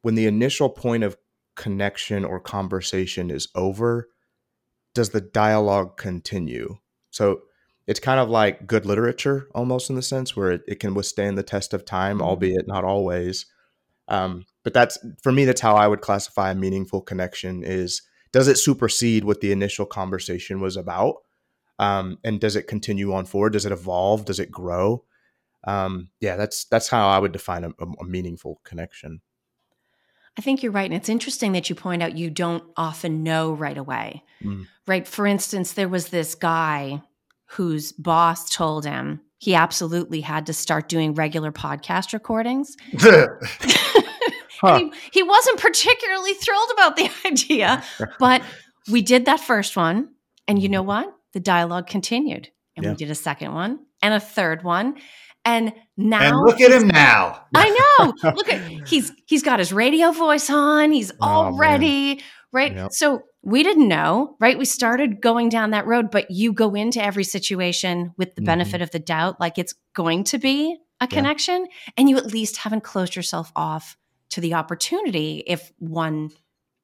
when 0.00 0.14
the 0.14 0.26
initial 0.26 0.70
point 0.70 1.04
of 1.04 1.18
connection 1.56 2.24
or 2.24 2.40
conversation 2.40 3.30
is 3.30 3.48
over, 3.54 4.08
does 4.94 5.10
the 5.10 5.20
dialogue 5.20 5.98
continue? 5.98 6.78
So 7.10 7.42
it's 7.86 8.00
kind 8.00 8.20
of 8.20 8.28
like 8.28 8.66
good 8.66 8.84
literature 8.84 9.48
almost 9.54 9.90
in 9.90 9.96
the 9.96 10.02
sense 10.02 10.36
where 10.36 10.50
it, 10.50 10.62
it 10.66 10.80
can 10.80 10.94
withstand 10.94 11.38
the 11.38 11.42
test 11.42 11.72
of 11.72 11.84
time, 11.84 12.18
mm-hmm. 12.18 12.26
albeit 12.26 12.66
not 12.66 12.84
always. 12.84 13.46
Um, 14.08 14.44
but 14.64 14.74
that's 14.74 14.98
for 15.22 15.32
me, 15.32 15.44
that's 15.44 15.60
how 15.60 15.76
I 15.76 15.86
would 15.86 16.00
classify 16.00 16.50
a 16.50 16.54
meaningful 16.54 17.00
connection 17.00 17.62
is 17.64 18.02
does 18.32 18.48
it 18.48 18.58
supersede 18.58 19.24
what 19.24 19.40
the 19.40 19.52
initial 19.52 19.86
conversation 19.86 20.60
was 20.60 20.76
about? 20.76 21.16
Um, 21.78 22.18
and 22.24 22.40
does 22.40 22.56
it 22.56 22.66
continue 22.66 23.12
on 23.12 23.26
forward? 23.26 23.52
Does 23.52 23.66
it 23.66 23.72
evolve? 23.72 24.24
Does 24.24 24.40
it 24.40 24.50
grow? 24.50 25.04
Um, 25.66 26.10
yeah, 26.20 26.36
that's 26.36 26.64
that's 26.66 26.88
how 26.88 27.08
I 27.08 27.18
would 27.18 27.32
define 27.32 27.64
a, 27.64 27.70
a, 28.00 28.04
meaningful 28.04 28.60
connection. 28.64 29.20
I 30.38 30.42
think 30.42 30.62
you're 30.62 30.72
right. 30.72 30.84
And 30.90 30.94
it's 30.94 31.08
interesting 31.08 31.52
that 31.52 31.68
you 31.70 31.74
point 31.76 32.02
out 32.02 32.16
you 32.16 32.30
don't 32.30 32.62
often 32.76 33.22
know 33.22 33.52
right 33.52 33.78
away. 33.78 34.22
Mm. 34.42 34.66
Right. 34.86 35.06
For 35.08 35.26
instance, 35.26 35.72
there 35.72 35.88
was 35.88 36.08
this 36.08 36.34
guy 36.34 37.02
whose 37.46 37.92
boss 37.92 38.50
told 38.50 38.84
him, 38.84 39.20
he 39.38 39.54
absolutely 39.54 40.20
had 40.20 40.46
to 40.46 40.52
start 40.52 40.88
doing 40.88 41.14
regular 41.14 41.52
podcast 41.52 42.12
recordings. 42.12 42.76
Huh. 44.58 44.78
he, 44.78 44.92
he 45.12 45.22
wasn't 45.22 45.60
particularly 45.60 46.32
thrilled 46.32 46.70
about 46.72 46.96
the 46.96 47.10
idea, 47.26 47.82
but 48.18 48.40
we 48.90 49.02
did 49.02 49.26
that 49.26 49.38
first 49.40 49.76
one. 49.76 50.08
And 50.48 50.62
you 50.62 50.70
know 50.70 50.80
what? 50.82 51.14
The 51.34 51.40
dialogue 51.40 51.86
continued. 51.86 52.48
And 52.74 52.84
Yeah. 52.84 52.90
we 52.92 52.96
did 52.96 53.10
a 53.10 53.14
second 53.14 53.52
one 53.52 53.80
and 54.00 54.14
a 54.14 54.20
third 54.20 54.64
one. 54.64 54.96
And 55.46 55.72
now 55.96 56.20
and 56.20 56.36
look 56.44 56.60
at 56.60 56.72
him 56.72 56.88
now. 56.88 57.40
I 57.54 57.70
know. 58.00 58.12
Look 58.34 58.48
at 58.50 58.60
he's 58.88 59.12
he's 59.26 59.42
got 59.42 59.58
his 59.60 59.72
radio 59.72 60.10
voice 60.10 60.50
on. 60.50 60.90
He's 60.92 61.10
all 61.20 61.44
Oh, 61.46 61.50
man. 61.52 61.58
ready, 61.58 62.20
right? 62.52 62.74
Yep. 62.74 62.92
So 62.92 63.22
we 63.42 63.62
didn't 63.62 63.86
know, 63.88 64.36
right? 64.40 64.58
We 64.58 64.64
started 64.64 65.22
going 65.22 65.48
down 65.48 65.70
that 65.70 65.86
road, 65.86 66.10
but 66.10 66.30
you 66.32 66.52
go 66.52 66.74
into 66.74 67.02
every 67.02 67.22
situation 67.24 68.12
with 68.18 68.34
the 68.34 68.42
Mhm. 68.42 68.46
benefit 68.46 68.82
of 68.82 68.90
the 68.90 68.98
doubt, 68.98 69.40
like 69.40 69.56
it's 69.56 69.74
going 69.94 70.24
to 70.24 70.38
be 70.38 70.76
a 71.00 71.06
connection, 71.06 71.66
and 71.96 72.10
you 72.10 72.16
at 72.16 72.26
least 72.26 72.56
haven't 72.58 72.82
closed 72.82 73.14
yourself 73.14 73.52
off 73.54 73.96
to 74.30 74.40
the 74.40 74.54
opportunity 74.54 75.44
if 75.46 75.70
one 75.78 76.30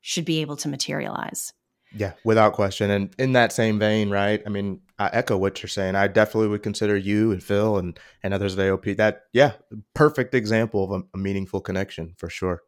should 0.03 0.25
be 0.25 0.40
able 0.40 0.57
to 0.59 0.68
materialize. 0.68 1.53
Yeah, 1.94 2.12
without 2.24 2.55
question. 2.55 2.90
And 2.90 3.14
in 3.18 3.33
that 3.33 3.52
same 3.52 3.78
vein, 3.78 4.11
right? 4.11 4.42
I 4.46 4.48
mean, 4.48 4.81
I 4.98 5.11
echo 5.12 5.37
what 5.37 5.62
you're 5.62 5.68
saying. 5.68 5.94
I 5.94 6.09
definitely 6.09 6.48
would 6.48 6.62
consider 6.62 6.96
you 6.96 7.33
and 7.33 7.42
Phil 7.42 7.76
and, 7.76 7.98
and 8.22 8.33
others 8.33 8.59
at 8.59 8.64
AOP 8.64 8.96
that, 8.96 9.24
yeah, 9.33 9.52
perfect 9.94 10.35
example 10.35 10.85
of 10.85 11.02
a, 11.02 11.05
a 11.14 11.18
meaningful 11.18 11.61
connection 11.61 12.14
for 12.16 12.31
sure. 12.31 12.62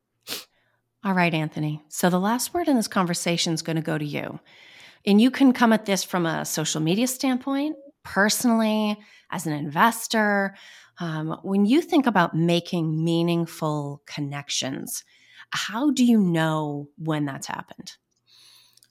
All 1.04 1.14
right, 1.14 1.32
Anthony. 1.32 1.82
So 1.88 2.08
the 2.10 2.20
last 2.20 2.54
word 2.54 2.68
in 2.68 2.76
this 2.76 2.88
conversation 2.88 3.52
is 3.52 3.62
going 3.62 3.76
to 3.76 3.82
go 3.82 3.98
to 3.98 4.04
you. 4.04 4.40
And 5.06 5.20
you 5.20 5.30
can 5.30 5.52
come 5.52 5.72
at 5.72 5.84
this 5.84 6.02
from 6.02 6.24
a 6.24 6.44
social 6.44 6.80
media 6.80 7.06
standpoint, 7.06 7.76
personally, 8.02 8.98
as 9.30 9.46
an 9.46 9.52
investor. 9.52 10.54
Um, 10.98 11.38
when 11.42 11.66
you 11.66 11.82
think 11.82 12.06
about 12.06 12.34
making 12.34 13.04
meaningful 13.04 14.02
connections, 14.06 15.04
how 15.50 15.90
do 15.90 16.04
you 16.04 16.18
know 16.18 16.88
when 16.96 17.26
that's 17.26 17.48
happened? 17.48 17.92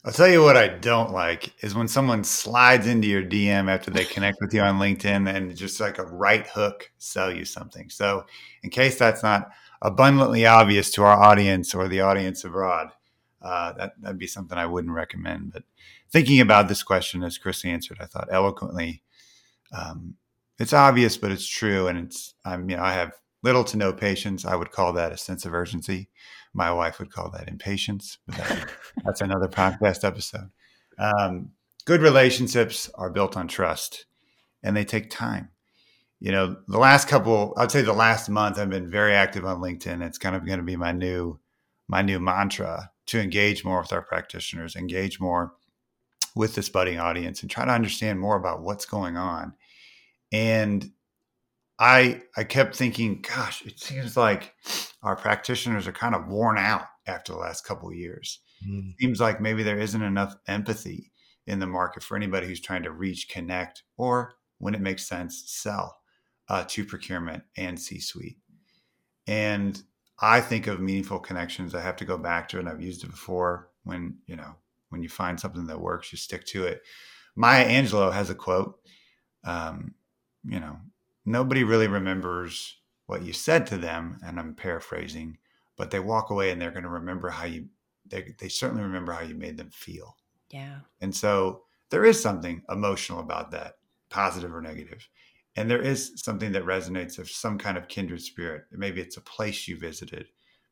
I'll 0.06 0.12
tell 0.12 0.28
you 0.28 0.44
what 0.44 0.58
I 0.58 0.68
don't 0.68 1.12
like 1.12 1.54
is 1.64 1.76
when 1.76 1.88
someone 1.88 2.26
slides 2.26 2.88
into 2.88 3.08
your 3.08 3.24
DM 3.24 3.70
after 3.70 3.90
they 3.90 4.04
connect 4.14 4.38
with 4.42 4.54
you 4.54 4.62
on 4.62 4.78
LinkedIn 4.78 5.34
and 5.34 5.56
just 5.56 5.80
like 5.80 5.98
a 5.98 6.04
right 6.04 6.46
hook 6.48 6.92
sell 6.98 7.34
you 7.34 7.46
something. 7.46 7.90
So, 7.90 8.26
in 8.64 8.70
case 8.70 9.00
that's 9.00 9.24
not 9.24 9.50
abundantly 9.82 10.46
obvious 10.46 10.92
to 10.92 11.04
our 11.04 11.22
audience 11.22 11.74
or 11.74 11.88
the 11.88 12.02
audience 12.02 12.44
abroad, 12.44 12.90
uh, 13.42 13.74
that 13.74 13.94
that'd 14.02 14.18
be 14.18 14.28
something 14.28 14.58
I 14.58 14.66
wouldn't 14.66 14.94
recommend. 14.94 15.54
But 15.54 15.64
thinking 16.12 16.42
about 16.42 16.68
this 16.68 16.84
question 16.84 17.24
as 17.24 17.38
Kris 17.38 17.64
answered, 17.64 17.98
I 18.02 18.06
thought 18.06 18.30
eloquently. 18.32 19.04
Um, 19.72 20.16
it's 20.60 20.74
obvious, 20.74 21.18
but 21.18 21.32
it's 21.32 21.48
true, 21.48 21.88
and 21.88 21.98
it's 21.98 22.36
I'm 22.46 22.70
you 22.70 22.76
know 22.76 22.84
I 22.84 22.94
have 22.94 23.14
little 23.42 23.64
to 23.66 23.78
no 23.78 23.94
patience. 23.94 24.46
I 24.46 24.56
would 24.56 24.72
call 24.72 24.94
that 24.94 25.12
a 25.12 25.18
sense 25.18 25.46
of 25.46 25.54
urgency. 25.54 26.10
My 26.54 26.72
wife 26.72 27.00
would 27.00 27.12
call 27.12 27.32
that 27.32 27.48
impatience, 27.48 28.18
but 28.28 28.38
that, 28.38 28.70
that's 29.04 29.22
another 29.22 29.48
podcast 29.48 30.04
episode. 30.04 30.52
Um, 30.98 31.52
good 31.86 32.02
relationships 32.02 32.90
are 32.96 33.10
built 33.10 33.36
on 33.36 33.48
trust, 33.48 34.06
and 34.62 34.76
they 34.76 34.86
take 34.86 35.10
time. 35.10 35.50
You 36.20 36.32
know, 36.32 36.56
the 36.68 36.78
last 36.78 37.08
couple, 37.08 37.54
I'd 37.58 37.72
say 37.72 37.82
the 37.82 37.92
last 37.92 38.30
month, 38.30 38.58
I've 38.58 38.70
been 38.70 38.90
very 38.90 39.14
active 39.14 39.46
on 39.46 39.60
LinkedIn. 39.60 40.02
It's 40.02 40.18
kind 40.18 40.36
of 40.36 40.46
going 40.46 40.60
to 40.60 40.64
be 40.64 40.78
my 40.78 40.92
new 40.92 41.40
my 41.90 42.02
new 42.02 42.20
mantra 42.20 42.92
to 43.08 43.20
engage 43.20 43.66
more 43.66 43.82
with 43.82 43.92
our 43.92 44.02
practitioners, 44.02 44.76
engage 44.76 45.20
more 45.20 45.54
with 46.36 46.56
this 46.56 46.70
budding 46.70 46.98
audience, 46.98 47.42
and 47.42 47.52
try 47.52 47.66
to 47.66 47.72
understand 47.72 48.20
more 48.20 48.38
about 48.38 48.62
what's 48.62 48.86
going 48.86 49.18
on. 49.18 49.54
And 50.32 50.92
I 51.78 52.22
I 52.38 52.46
kept 52.46 52.76
thinking, 52.76 53.22
gosh, 53.22 53.66
it 53.66 53.80
seems 53.80 54.16
like 54.16 54.54
our 55.04 55.16
practitioners 55.16 55.88
are 55.88 55.92
kind 55.92 56.16
of 56.16 56.28
worn 56.28 56.58
out 56.58 56.86
after 57.06 57.34
the 57.34 57.40
last 57.40 57.66
couple 57.66 57.90
of 57.90 57.96
years. 57.96 58.40
Mm. 58.68 58.94
Seems 59.00 59.20
like 59.20 59.42
maybe 59.42 59.64
there 59.64 59.80
isn't 59.80 60.02
enough 60.02 60.36
empathy 60.48 61.12
in 61.46 61.60
the 61.60 61.68
market 61.68 62.04
for 62.04 62.16
anybody 62.16 62.48
who's 62.48 62.62
trying 62.62 62.84
to 62.84 62.92
reach, 62.92 63.30
connect, 63.30 63.84
or 63.98 64.36
when 64.60 64.74
it 64.74 64.82
makes 64.82 65.08
sense, 65.08 65.44
sell 65.48 65.98
uh, 66.48 66.64
to 66.70 66.86
procurement 66.86 67.44
and 67.58 67.80
C-suite. 67.80 68.38
And 69.28 69.82
I 70.20 70.40
think 70.40 70.68
of 70.68 70.80
meaningful 70.80 71.20
connections. 71.20 71.76
I 71.76 71.82
have 71.82 71.98
to 71.98 72.06
go 72.06 72.18
back 72.18 72.48
to 72.50 72.58
it. 72.58 72.62
And 72.62 72.70
I've 72.70 72.82
used 72.82 73.04
it 73.04 73.12
before. 73.12 73.70
When 73.84 74.20
you 74.28 74.38
know, 74.38 74.56
when 74.90 75.04
you 75.04 75.10
find 75.10 75.38
something 75.38 75.68
that 75.68 75.82
works, 75.82 76.12
you 76.14 76.18
stick 76.18 76.46
to 76.48 76.64
it. 76.66 76.82
Maya 77.36 77.68
Angelou 77.68 78.14
has 78.14 78.30
a 78.30 78.36
quote. 78.36 78.76
Um, 79.44 79.96
you 80.46 80.60
know, 80.60 80.78
nobody 81.26 81.66
really 81.66 81.88
remembers 81.88 82.78
what 83.06 83.24
you 83.24 83.34
said 83.34 83.68
to 83.68 83.78
them, 83.78 84.20
and 84.26 84.40
I'm 84.40 84.56
paraphrasing, 84.56 85.38
but 85.78 85.92
they 85.92 86.00
walk 86.00 86.30
away 86.30 86.52
and 86.52 86.62
they're 86.62 86.72
going 86.72 86.84
to 86.84 86.90
remember 86.90 87.30
how 87.30 87.46
you. 87.46 87.68
They 88.06 88.34
they 88.40 88.50
certainly 88.50 88.84
remember 88.84 89.14
how 89.14 89.22
you 89.22 89.36
made 89.36 89.58
them 89.58 89.70
feel. 89.72 90.18
Yeah. 90.50 90.80
And 91.02 91.16
so 91.16 91.64
there 91.90 92.06
is 92.06 92.22
something 92.22 92.62
emotional 92.70 93.20
about 93.20 93.52
that, 93.52 93.76
positive 94.10 94.54
or 94.54 94.62
negative. 94.62 95.08
And 95.56 95.70
there 95.70 95.82
is 95.82 96.14
something 96.16 96.52
that 96.54 96.66
resonates 96.66 97.20
of 97.20 97.30
some 97.30 97.58
kind 97.58 97.78
of 97.78 97.88
kindred 97.88 98.22
spirit. 98.22 98.64
Maybe 98.72 99.02
it's 99.02 99.18
a 99.18 99.22
place 99.22 99.68
you 99.68 99.78
visited. 99.78 100.28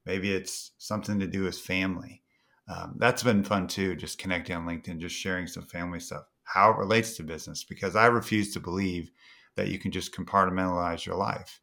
Maybe 0.06 0.32
it's 0.32 0.72
something 0.80 1.20
to 1.20 1.28
do 1.28 1.44
with 1.44 1.58
family. 1.58 2.24
Um, 2.68 2.96
that's 2.98 3.24
been 3.24 3.44
fun 3.44 3.68
too, 3.68 3.96
just 3.96 4.18
connecting 4.18 4.56
on 4.56 4.66
LinkedIn, 4.66 5.00
just 5.00 5.16
sharing 5.16 5.46
some 5.48 5.66
family 5.66 6.00
stuff, 6.00 6.24
how 6.44 6.72
it 6.72 6.78
relates 6.78 7.16
to 7.18 7.24
business, 7.24 7.64
because 7.64 7.96
I 7.96 8.08
refuse 8.08 8.54
to 8.54 8.60
believe 8.60 9.12
that 9.56 9.68
you 9.68 9.78
can 9.78 9.92
just 9.92 10.16
compartmentalize 10.16 11.06
your 11.06 11.16
life. 11.16 11.61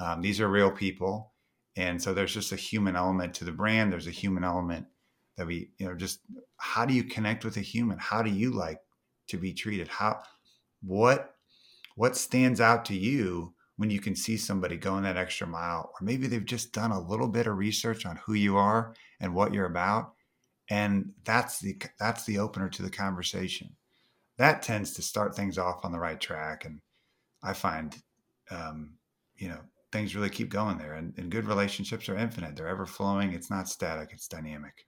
Um, 0.00 0.20
these 0.20 0.40
are 0.40 0.48
real 0.48 0.70
people. 0.70 1.32
And 1.76 2.02
so 2.02 2.12
there's 2.12 2.34
just 2.34 2.52
a 2.52 2.56
human 2.56 2.96
element 2.96 3.34
to 3.34 3.44
the 3.44 3.52
brand. 3.52 3.92
There's 3.92 4.08
a 4.08 4.10
human 4.10 4.42
element 4.42 4.86
that 5.36 5.46
we, 5.46 5.70
you 5.78 5.86
know, 5.86 5.94
just 5.94 6.20
how 6.56 6.84
do 6.84 6.94
you 6.94 7.04
connect 7.04 7.44
with 7.44 7.56
a 7.56 7.60
human? 7.60 7.98
How 7.98 8.22
do 8.22 8.30
you 8.30 8.50
like 8.50 8.80
to 9.28 9.38
be 9.38 9.52
treated? 9.52 9.86
How, 9.86 10.20
what, 10.82 11.34
what 11.94 12.16
stands 12.16 12.60
out 12.60 12.84
to 12.86 12.94
you 12.94 13.54
when 13.80 13.88
you 13.88 13.98
can 13.98 14.14
see 14.14 14.36
somebody 14.36 14.76
going 14.76 15.04
that 15.04 15.16
extra 15.16 15.46
mile, 15.46 15.90
or 15.94 16.04
maybe 16.04 16.26
they've 16.26 16.44
just 16.44 16.70
done 16.74 16.90
a 16.90 17.08
little 17.08 17.28
bit 17.28 17.46
of 17.46 17.56
research 17.56 18.04
on 18.04 18.16
who 18.16 18.34
you 18.34 18.58
are 18.58 18.94
and 19.20 19.34
what 19.34 19.54
you're 19.54 19.64
about, 19.64 20.12
and 20.68 21.14
that's 21.24 21.60
the 21.60 21.80
that's 21.98 22.24
the 22.24 22.36
opener 22.36 22.68
to 22.68 22.82
the 22.82 22.90
conversation. 22.90 23.70
That 24.36 24.60
tends 24.60 24.92
to 24.92 25.02
start 25.02 25.34
things 25.34 25.56
off 25.56 25.82
on 25.82 25.92
the 25.92 25.98
right 25.98 26.20
track, 26.20 26.66
and 26.66 26.82
I 27.42 27.54
find, 27.54 27.96
um, 28.50 28.98
you 29.36 29.48
know, 29.48 29.60
things 29.92 30.14
really 30.16 30.30
keep 30.30 30.50
going 30.50 30.78
there. 30.78 30.94
And, 30.94 31.14
and 31.18 31.30
good 31.30 31.46
relationships 31.46 32.08
are 32.08 32.16
infinite; 32.16 32.56
they're 32.56 32.68
ever 32.68 32.86
flowing. 32.86 33.32
It's 33.32 33.50
not 33.50 33.68
static; 33.68 34.10
it's 34.12 34.28
dynamic. 34.28 34.86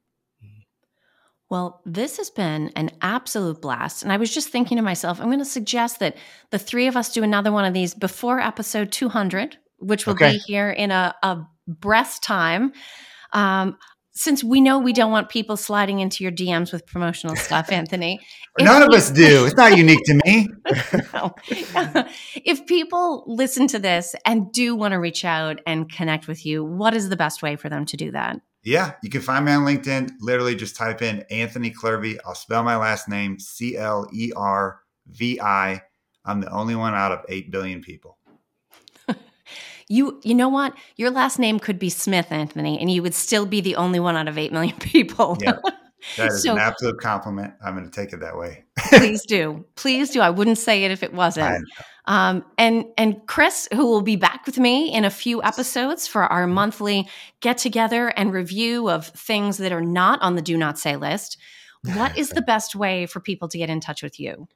Well, 1.49 1.83
this 1.85 2.17
has 2.17 2.31
been 2.31 2.71
an 2.77 2.91
absolute 3.03 3.61
blast. 3.61 4.03
And 4.03 4.11
I 4.11 4.17
was 4.17 4.33
just 4.33 4.49
thinking 4.49 4.79
to 4.79 4.83
myself, 4.83 5.21
I'm 5.21 5.27
going 5.27 5.39
to 5.39 5.45
suggest 5.45 5.99
that 5.99 6.17
the 6.51 6.59
three 6.59 6.87
of 6.87 6.97
us 6.97 7.13
do 7.13 7.23
another 7.23 7.53
one 7.53 7.67
of 7.67 7.75
these 7.75 7.95
before 7.95 8.41
episode 8.41 8.91
200, 8.91 9.59
which 9.79 10.07
will 10.07 10.15
Okay. 10.15 10.33
be 10.33 10.39
here 10.39 10.71
in 10.71 10.91
a, 10.91 11.15
a 11.23 11.47
breath 11.69 12.23
time. 12.23 12.73
Um, 13.35 13.77
since 14.15 14.45
we 14.45 14.61
know 14.61 14.79
we 14.79 14.93
don't 14.93 15.11
want 15.11 15.29
people 15.29 15.57
sliding 15.57 16.01
into 16.01 16.23
your 16.23 16.33
DMs 16.33 16.73
with 16.73 16.87
promotional 16.87 17.37
stuff, 17.37 17.71
Anthony. 17.73 18.21
None 18.59 18.83
of 18.83 18.91
us 18.91 19.11
do. 19.11 19.47
It's 19.47 19.57
not 19.57 19.77
unique 19.77 20.05
to 20.05 20.21
me. 20.25 20.49
No. 21.15 21.35
if 22.35 22.67
people 22.67 23.25
listen 23.27 23.67
to 23.69 23.79
this 23.79 24.15
and 24.25 24.51
do 24.53 24.75
want 24.75 24.93
to 24.93 24.99
reach 24.99 25.25
out 25.25 25.61
and 25.67 25.91
connect 25.91 26.27
with 26.27 26.45
you, 26.45 26.65
what 26.65 26.95
is 26.95 27.09
the 27.09 27.17
best 27.17 27.43
way 27.43 27.57
for 27.57 27.69
them 27.69 27.85
to 27.87 27.97
do 27.97 28.11
that? 28.13 28.41
Yeah, 28.63 28.93
you 29.03 29.11
can 29.11 29.21
find 29.21 29.45
me 29.45 29.53
on 29.53 29.65
LinkedIn. 29.65 30.11
Literally, 30.21 30.55
just 30.55 30.77
type 30.77 31.03
in 31.03 31.25
Anthony 31.31 31.71
Clervi. 31.71 32.19
I'll 32.25 32.35
spell 32.35 32.63
my 32.63 32.77
last 32.77 33.09
name 33.09 33.39
C 33.39 33.77
L 33.77 34.09
E 34.13 34.33
R 34.37 34.81
V 35.07 35.41
I. 35.41 35.83
I'm 36.25 36.41
the 36.41 36.51
only 36.51 36.77
one 36.77 36.95
out 36.95 37.13
of 37.13 37.25
8 37.29 37.51
billion 37.51 37.81
people. 37.81 38.19
You 39.89 40.21
you 40.23 40.35
know 40.35 40.49
what? 40.49 40.75
Your 40.97 41.11
last 41.11 41.39
name 41.39 41.59
could 41.59 41.79
be 41.79 41.91
Smith, 41.91 42.27
Anthony, 42.31 42.79
and 42.81 42.91
you 42.91 43.03
would 43.03 43.15
still 43.15 43.47
be 43.47 43.61
the 43.61 43.77
only 43.77 44.01
one 44.01 44.17
out 44.17 44.29
of 44.29 44.39
8 44.39 44.53
million 44.53 44.77
people. 44.81 45.39
Yeah. 45.41 45.59
That 46.17 46.33
is 46.33 46.43
So- 46.43 46.53
an 46.53 46.59
absolute 46.59 46.99
compliment. 46.99 47.55
I'm 47.65 47.77
going 47.77 47.89
to 47.89 47.91
take 47.91 48.13
it 48.13 48.21
that 48.21 48.37
way. 48.37 48.65
Please 48.89 49.25
do. 49.25 49.65
Please 49.77 50.11
do. 50.11 50.21
I 50.21 50.31
wouldn't 50.31 50.59
say 50.59 50.83
it 50.85 50.91
if 50.91 51.03
it 51.05 51.15
wasn't. 51.15 51.65
Um, 52.07 52.45
and 52.59 52.87
and 52.99 53.25
Kris, 53.27 53.69
who 53.73 53.87
will 53.87 54.03
be 54.03 54.17
back 54.17 54.45
with 54.45 54.59
me 54.59 54.93
in 54.93 55.05
a 55.05 55.11
few 55.11 55.41
episodes 55.45 56.09
for 56.09 56.25
our 56.25 56.49
monthly 56.49 57.09
get 57.41 57.59
together 57.59 58.09
and 58.09 58.33
review 58.33 58.91
of 58.91 59.07
things 59.07 59.59
that 59.59 59.71
are 59.71 59.81
not 59.81 60.21
on 60.23 60.35
the 60.35 60.43
do 60.43 60.57
not 60.57 60.79
say 60.79 60.97
list. 60.97 61.37
What 61.95 62.19
is 62.23 62.31
the 62.31 62.43
best 62.43 62.75
way 62.75 63.07
for 63.07 63.21
people 63.21 63.47
to 63.49 63.59
get 63.59 63.71
in 63.71 63.79
touch 63.81 64.03
with 64.03 64.19
you? 64.19 64.49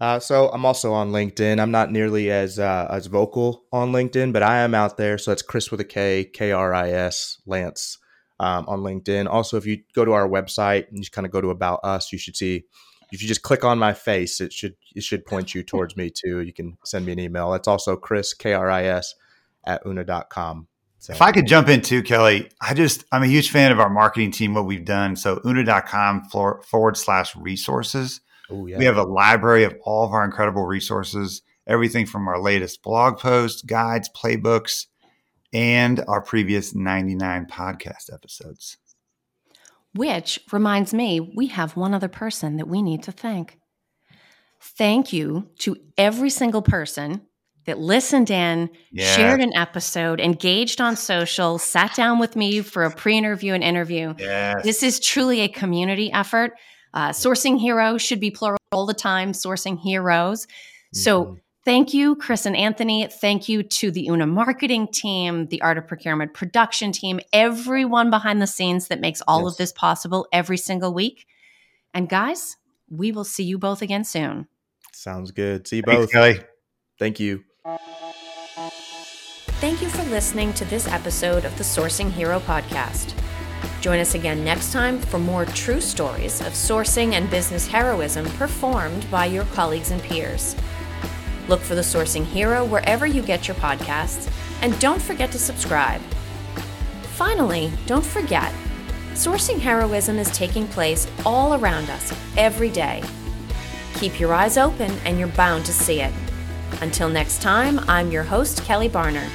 Uh, 0.00 0.20
so 0.20 0.48
I'm 0.50 0.64
also 0.64 0.92
on 0.92 1.10
LinkedIn. 1.10 1.60
I'm 1.60 1.72
not 1.72 1.90
nearly 1.90 2.30
as 2.30 2.58
uh, 2.58 2.86
as 2.90 3.06
vocal 3.06 3.64
on 3.72 3.90
LinkedIn, 3.92 4.32
but 4.32 4.42
I 4.42 4.60
am 4.60 4.74
out 4.74 4.96
there. 4.96 5.18
So 5.18 5.32
that's 5.32 5.42
Kris 5.42 5.70
with 5.70 5.80
a 5.80 5.84
K, 5.84 6.24
K 6.24 6.52
R 6.52 6.72
I 6.72 6.90
S, 6.90 7.40
Lance 7.46 7.98
um, 8.38 8.64
on 8.68 8.80
LinkedIn. 8.80 9.28
Also, 9.28 9.56
if 9.56 9.66
you 9.66 9.82
go 9.94 10.04
to 10.04 10.12
our 10.12 10.28
website 10.28 10.88
and 10.88 10.98
you 10.98 11.10
kind 11.10 11.26
of 11.26 11.32
go 11.32 11.40
to 11.40 11.50
About 11.50 11.80
Us, 11.82 12.12
you 12.12 12.18
should 12.18 12.36
see 12.36 12.64
if 13.10 13.22
you 13.22 13.28
just 13.28 13.42
click 13.42 13.64
on 13.64 13.78
my 13.78 13.92
face, 13.92 14.40
it 14.40 14.52
should 14.52 14.76
it 14.94 15.02
should 15.02 15.24
point 15.24 15.54
you 15.54 15.62
towards 15.62 15.96
me 15.96 16.10
too. 16.10 16.40
You 16.40 16.52
can 16.52 16.76
send 16.84 17.06
me 17.06 17.12
an 17.12 17.18
email. 17.18 17.54
It's 17.54 17.68
also 17.68 17.96
Kris 17.96 18.34
K 18.34 18.52
R 18.52 18.70
I 18.70 18.84
S 18.84 19.14
at 19.64 19.84
una.com. 19.86 20.68
So. 21.00 21.12
If 21.12 21.22
I 21.22 21.30
could 21.30 21.46
jump 21.46 21.68
in 21.68 21.80
too, 21.80 22.02
Kelly, 22.02 22.50
I 22.60 22.74
just 22.74 23.04
I'm 23.12 23.22
a 23.22 23.26
huge 23.26 23.50
fan 23.50 23.72
of 23.72 23.80
our 23.80 23.90
marketing 23.90 24.32
team, 24.32 24.54
what 24.54 24.66
we've 24.66 24.84
done. 24.84 25.16
So 25.16 25.40
una.com 25.44 26.24
forward 26.28 26.96
slash 26.96 27.34
resources. 27.36 28.20
Ooh, 28.50 28.66
yeah. 28.66 28.78
We 28.78 28.84
have 28.84 28.96
a 28.96 29.04
library 29.04 29.64
of 29.64 29.74
all 29.82 30.04
of 30.04 30.12
our 30.12 30.24
incredible 30.24 30.64
resources, 30.64 31.42
everything 31.66 32.06
from 32.06 32.28
our 32.28 32.40
latest 32.40 32.82
blog 32.82 33.18
posts, 33.18 33.62
guides, 33.62 34.08
playbooks, 34.16 34.86
and 35.52 36.02
our 36.08 36.22
previous 36.22 36.74
99 36.74 37.46
podcast 37.46 38.12
episodes. 38.12 38.76
Which 39.94 40.40
reminds 40.52 40.92
me, 40.92 41.20
we 41.36 41.48
have 41.48 41.76
one 41.76 41.94
other 41.94 42.08
person 42.08 42.56
that 42.56 42.68
we 42.68 42.82
need 42.82 43.02
to 43.04 43.12
thank. 43.12 43.58
Thank 44.60 45.12
you 45.12 45.48
to 45.60 45.76
every 45.96 46.30
single 46.30 46.62
person 46.62 47.22
that 47.68 47.78
listened 47.78 48.30
in, 48.30 48.70
yeah. 48.90 49.14
shared 49.14 49.40
an 49.40 49.54
episode, 49.54 50.20
engaged 50.20 50.80
on 50.80 50.96
social, 50.96 51.58
sat 51.58 51.94
down 51.94 52.18
with 52.18 52.34
me 52.34 52.62
for 52.62 52.84
a 52.84 52.90
pre 52.90 53.16
interview 53.16 53.52
and 53.52 53.62
interview. 53.62 54.14
Yes. 54.18 54.62
This 54.64 54.82
is 54.82 55.00
truly 55.00 55.42
a 55.42 55.48
community 55.48 56.10
effort. 56.12 56.52
Uh, 56.94 57.10
sourcing 57.10 57.58
heroes 57.58 58.02
should 58.02 58.20
be 58.20 58.30
plural 58.30 58.58
all 58.72 58.86
the 58.86 58.94
time, 58.94 59.32
sourcing 59.32 59.78
heroes. 59.78 60.46
Mm-hmm. 60.46 60.98
So, 60.98 61.38
thank 61.64 61.92
you, 61.92 62.16
Kris 62.16 62.46
and 62.46 62.56
Anthony. 62.56 63.06
Thank 63.06 63.48
you 63.48 63.62
to 63.62 63.90
the 63.90 64.06
Una 64.06 64.26
marketing 64.26 64.88
team, 64.88 65.46
the 65.46 65.60
Art 65.62 65.78
of 65.78 65.86
Procurement 65.86 66.34
production 66.34 66.92
team, 66.92 67.20
everyone 67.32 68.10
behind 68.10 68.40
the 68.40 68.46
scenes 68.46 68.88
that 68.88 69.00
makes 69.00 69.20
all 69.28 69.44
yes. 69.44 69.52
of 69.52 69.58
this 69.58 69.72
possible 69.72 70.26
every 70.32 70.56
single 70.56 70.92
week. 70.94 71.26
And, 71.92 72.08
guys, 72.08 72.56
we 72.90 73.12
will 73.12 73.24
see 73.24 73.44
you 73.44 73.58
both 73.58 73.82
again 73.82 74.04
soon. 74.04 74.48
Sounds 74.92 75.30
good. 75.30 75.68
See 75.68 75.76
you 75.76 75.82
both. 75.82 76.10
Kelly. 76.10 76.40
Thank 76.98 77.20
you. 77.20 77.44
Thank 79.60 79.82
you 79.82 79.88
for 79.88 80.02
listening 80.04 80.52
to 80.54 80.64
this 80.64 80.86
episode 80.86 81.44
of 81.44 81.56
the 81.58 81.64
Sourcing 81.64 82.10
Hero 82.10 82.40
podcast. 82.40 83.12
Join 83.80 84.00
us 84.00 84.14
again 84.14 84.44
next 84.44 84.72
time 84.72 84.98
for 84.98 85.18
more 85.18 85.44
true 85.44 85.80
stories 85.80 86.40
of 86.40 86.48
sourcing 86.48 87.12
and 87.12 87.30
business 87.30 87.66
heroism 87.66 88.26
performed 88.30 89.08
by 89.10 89.26
your 89.26 89.44
colleagues 89.46 89.92
and 89.92 90.02
peers. 90.02 90.56
Look 91.46 91.60
for 91.60 91.74
the 91.76 91.80
Sourcing 91.82 92.24
Hero 92.24 92.64
wherever 92.64 93.06
you 93.06 93.22
get 93.22 93.46
your 93.46 93.54
podcasts, 93.56 94.30
and 94.62 94.78
don't 94.80 95.00
forget 95.00 95.30
to 95.32 95.38
subscribe. 95.38 96.00
Finally, 97.14 97.72
don't 97.86 98.04
forget, 98.04 98.52
sourcing 99.12 99.58
heroism 99.60 100.18
is 100.18 100.30
taking 100.32 100.66
place 100.66 101.06
all 101.24 101.54
around 101.54 101.88
us 101.88 102.12
every 102.36 102.70
day. 102.70 103.02
Keep 103.94 104.20
your 104.20 104.34
eyes 104.34 104.58
open 104.58 104.90
and 105.04 105.18
you're 105.18 105.28
bound 105.28 105.64
to 105.66 105.72
see 105.72 106.00
it. 106.00 106.12
Until 106.80 107.08
next 107.08 107.42
time, 107.42 107.78
I'm 107.88 108.10
your 108.10 108.24
host, 108.24 108.64
Kelly 108.64 108.88
Barner. 108.88 109.28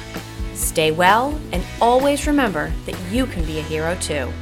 Stay 0.54 0.90
well 0.90 1.38
and 1.52 1.64
always 1.80 2.26
remember 2.26 2.72
that 2.86 2.98
you 3.12 3.26
can 3.26 3.44
be 3.44 3.58
a 3.58 3.62
hero 3.62 3.94
too. 3.96 4.32